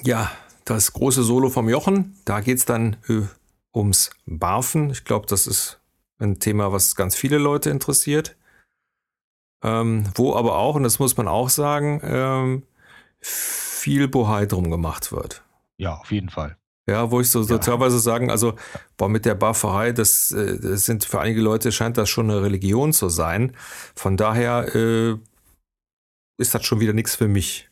ja, 0.03 0.31
das 0.67 0.93
große 0.93 1.23
Solo 1.23 1.49
vom 1.49 1.71
Jochen. 1.71 2.15
Da 2.27 2.41
geht 2.41 2.59
es 2.59 2.67
dann 2.67 2.99
äh, 3.09 3.23
ums 3.75 4.11
Barfen. 4.27 4.91
Ich 4.91 5.05
glaube, 5.05 5.25
das 5.29 5.47
ist 5.47 5.81
ein 6.19 6.41
Thema, 6.41 6.73
was 6.73 6.95
ganz 6.95 7.17
viele 7.17 7.39
Leute 7.39 7.71
interessiert. 7.71 8.37
Ähm, 9.65 10.05
wo 10.15 10.37
aber 10.37 10.57
auch, 10.59 10.77
und 10.77 10.83
das 10.83 10.99
muss 10.99 11.17
man 11.17 11.27
auch 11.27 11.49
sagen, 11.49 12.01
ähm, 12.05 12.63
viel 13.21 14.09
Bohai 14.09 14.45
drum 14.47 14.71
gemacht 14.71 15.11
wird. 15.11 15.43
Ja, 15.79 15.95
auf 15.97 16.13
jeden 16.13 16.29
Fall. 16.29 16.57
Ja, 16.87 17.11
wo 17.11 17.21
ich 17.23 17.31
so, 17.31 17.43
so 17.43 17.55
ja. 17.55 17.61
teilweise 17.61 17.99
sagen, 17.99 18.31
also 18.31 18.55
boah, 18.99 19.09
mit 19.09 19.25
der 19.25 19.35
Barferei, 19.35 19.93
das, 19.93 20.31
äh, 20.33 20.59
das 20.61 20.85
sind 20.85 21.05
für 21.05 21.19
einige 21.21 21.41
Leute 21.41 21.73
scheint 21.73 21.97
das 21.97 22.11
schon 22.11 22.31
eine 22.31 22.43
Religion 22.43 22.93
zu 22.93 23.09
sein. 23.09 23.57
Von 23.97 24.19
daher 24.19 24.75
äh, 24.75 25.17
ist 26.37 26.55
das 26.55 26.65
schon 26.67 26.81
wieder 26.81 26.93
nichts 26.93 27.17
für 27.17 27.29
mich. 27.29 27.71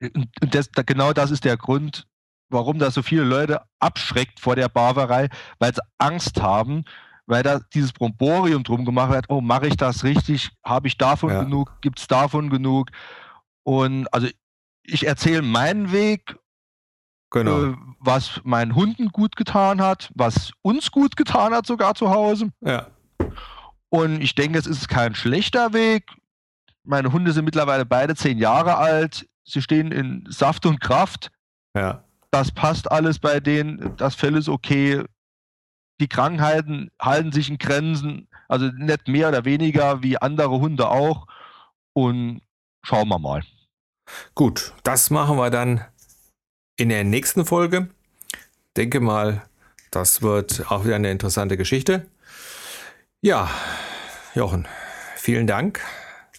Und 0.00 0.28
das, 0.50 0.70
genau 0.86 1.12
das 1.12 1.30
ist 1.30 1.44
der 1.44 1.56
Grund, 1.56 2.08
warum 2.48 2.80
da 2.80 2.90
so 2.90 3.02
viele 3.02 3.22
Leute 3.22 3.60
abschreckt 3.78 4.40
vor 4.40 4.56
der 4.56 4.68
Barbarei, 4.68 5.28
weil 5.60 5.72
sie 5.72 5.82
Angst 5.98 6.42
haben, 6.42 6.84
weil 7.30 7.44
da 7.44 7.60
dieses 7.72 7.92
Bromborium 7.92 8.64
drum 8.64 8.84
gemacht 8.84 9.12
wird, 9.12 9.26
oh, 9.28 9.40
mache 9.40 9.68
ich 9.68 9.76
das 9.76 10.02
richtig? 10.02 10.50
Habe 10.64 10.88
ich 10.88 10.98
davon 10.98 11.30
ja. 11.30 11.44
genug? 11.44 11.80
Gibt 11.80 12.00
es 12.00 12.08
davon 12.08 12.50
genug? 12.50 12.90
Und 13.62 14.12
also 14.12 14.26
ich 14.82 15.06
erzähle 15.06 15.42
meinen 15.42 15.92
Weg, 15.92 16.36
genau. 17.30 17.66
äh, 17.66 17.76
was 18.00 18.40
meinen 18.42 18.74
Hunden 18.74 19.10
gut 19.10 19.36
getan 19.36 19.80
hat, 19.80 20.10
was 20.14 20.50
uns 20.62 20.90
gut 20.90 21.16
getan 21.16 21.54
hat, 21.54 21.66
sogar 21.66 21.94
zu 21.94 22.10
Hause. 22.10 22.50
Ja. 22.62 22.88
Und 23.90 24.20
ich 24.20 24.34
denke, 24.34 24.58
es 24.58 24.66
ist 24.66 24.88
kein 24.88 25.14
schlechter 25.14 25.72
Weg. 25.72 26.10
Meine 26.82 27.12
Hunde 27.12 27.32
sind 27.32 27.44
mittlerweile 27.44 27.86
beide 27.86 28.16
zehn 28.16 28.38
Jahre 28.38 28.76
alt. 28.76 29.28
Sie 29.44 29.62
stehen 29.62 29.92
in 29.92 30.24
Saft 30.28 30.66
und 30.66 30.80
Kraft. 30.80 31.30
Ja. 31.76 32.02
Das 32.32 32.50
passt 32.50 32.90
alles 32.90 33.20
bei 33.20 33.38
denen. 33.38 33.96
Das 33.96 34.16
Fell 34.16 34.36
ist 34.36 34.48
okay. 34.48 35.04
Die 36.00 36.08
Krankheiten 36.08 36.90
halten 37.00 37.30
sich 37.32 37.48
in 37.50 37.58
Grenzen. 37.58 38.28
Also 38.48 38.66
nicht 38.66 39.06
mehr 39.06 39.28
oder 39.28 39.44
weniger 39.44 40.02
wie 40.02 40.18
andere 40.18 40.58
Hunde 40.58 40.88
auch. 40.88 41.26
Und 41.92 42.40
schauen 42.82 43.08
wir 43.08 43.18
mal. 43.18 43.42
Gut, 44.34 44.72
das 44.82 45.10
machen 45.10 45.36
wir 45.36 45.50
dann 45.50 45.84
in 46.76 46.88
der 46.88 47.04
nächsten 47.04 47.44
Folge. 47.44 47.90
Denke 48.76 49.00
mal, 49.00 49.42
das 49.90 50.22
wird 50.22 50.70
auch 50.70 50.84
wieder 50.84 50.96
eine 50.96 51.10
interessante 51.10 51.56
Geschichte. 51.56 52.06
Ja, 53.20 53.50
Jochen, 54.34 54.66
vielen 55.16 55.46
Dank. 55.46 55.80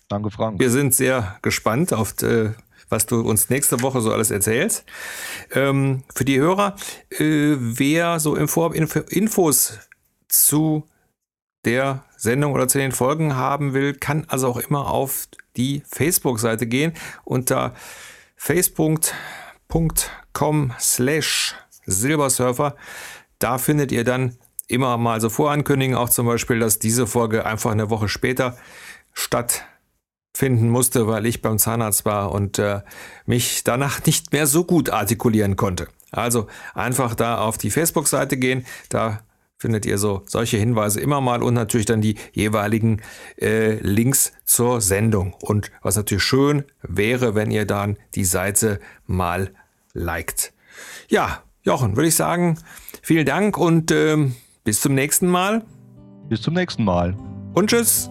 Danke, 0.08 0.32
Frank. 0.32 0.60
Wir 0.60 0.72
sind 0.72 0.94
sehr 0.96 1.38
gespannt 1.42 1.94
auf, 1.94 2.22
äh, 2.24 2.52
was 2.92 3.06
du 3.06 3.22
uns 3.22 3.50
nächste 3.50 3.82
Woche 3.82 4.02
so 4.02 4.12
alles 4.12 4.32
erzählst. 4.32 4.84
Ähm, 5.54 6.04
für 6.14 6.26
die 6.26 6.40
Hörer, 6.40 6.76
äh, 7.10 7.56
wer 7.58 8.20
so 8.20 8.36
im 8.36 8.48
Vorab 8.48 8.76
Infos 8.76 9.80
zu 10.28 10.86
der 11.66 12.04
Sendung 12.18 12.54
oder 12.54 12.68
zu 12.68 12.78
den 12.78 12.92
Folgen 12.92 13.36
haben 13.36 13.74
will, 13.74 13.94
kann 13.94 14.26
also 14.28 14.48
auch 14.48 14.58
immer 14.58 14.92
auf 14.92 15.28
die 15.58 15.84
Facebook-Seite 15.88 16.68
gehen 16.68 16.94
unter 17.24 17.74
facebook.com 18.36 20.74
slash 20.80 21.56
silbersurfer. 21.86 22.76
Da 23.40 23.58
findet 23.58 23.92
ihr 23.92 24.04
dann 24.04 24.38
immer 24.68 24.98
mal 24.98 25.22
so 25.22 25.30
vorankündigen, 25.30 25.96
auch 25.96 26.10
zum 26.10 26.26
Beispiel, 26.26 26.60
dass 26.60 26.80
diese 26.80 27.08
Folge 27.08 27.46
einfach 27.46 27.72
eine 27.72 27.90
Woche 27.90 28.08
später 28.08 28.58
stattfinden 30.42 30.70
musste, 30.70 31.06
weil 31.08 31.28
ich 31.28 31.42
beim 31.44 31.60
Zahnarzt 31.60 32.04
war 32.04 32.32
und 32.32 32.58
äh, 32.58 32.82
mich 33.28 33.64
danach 33.64 34.04
nicht 34.06 34.32
mehr 34.34 34.48
so 34.48 34.64
gut 34.64 34.90
artikulieren 34.90 35.56
konnte. 35.56 35.88
Also 36.12 36.48
einfach 36.74 37.14
da 37.14 37.38
auf 37.38 37.60
die 37.60 37.70
Facebook-Seite 37.70 38.38
gehen, 38.38 38.66
da 38.90 39.20
findet 39.60 39.86
ihr 39.86 40.00
so 40.00 40.24
solche 40.26 40.58
Hinweise 40.58 41.00
immer 41.00 41.22
mal 41.22 41.44
und 41.44 41.54
natürlich 41.54 41.86
dann 41.86 42.02
die 42.02 42.16
jeweiligen 42.34 43.02
äh, 43.40 43.76
Links 43.82 44.34
zur 44.44 44.82
Sendung. 44.82 45.36
Und 45.42 45.72
was 45.84 45.96
natürlich 45.96 46.24
schön 46.24 46.64
wäre, 46.82 47.36
wenn 47.36 47.52
ihr 47.52 47.66
dann 47.66 47.98
die 48.16 48.26
Seite 48.26 48.80
mal 49.06 49.52
liked. 49.94 50.54
Ja, 51.08 51.44
Jochen, 51.62 51.96
würde 51.96 52.08
ich 52.08 52.16
sagen, 52.16 52.58
vielen 53.04 53.28
Dank 53.28 53.60
und 53.60 53.92
ähm, 53.92 54.36
bis 54.64 54.82
zum 54.82 54.96
nächsten 54.96 55.28
Mal. 55.28 55.64
Bis 56.30 56.42
zum 56.42 56.56
nächsten 56.56 56.84
Mal. 56.84 57.16
Und 57.54 57.70
tschüss. 57.70 58.10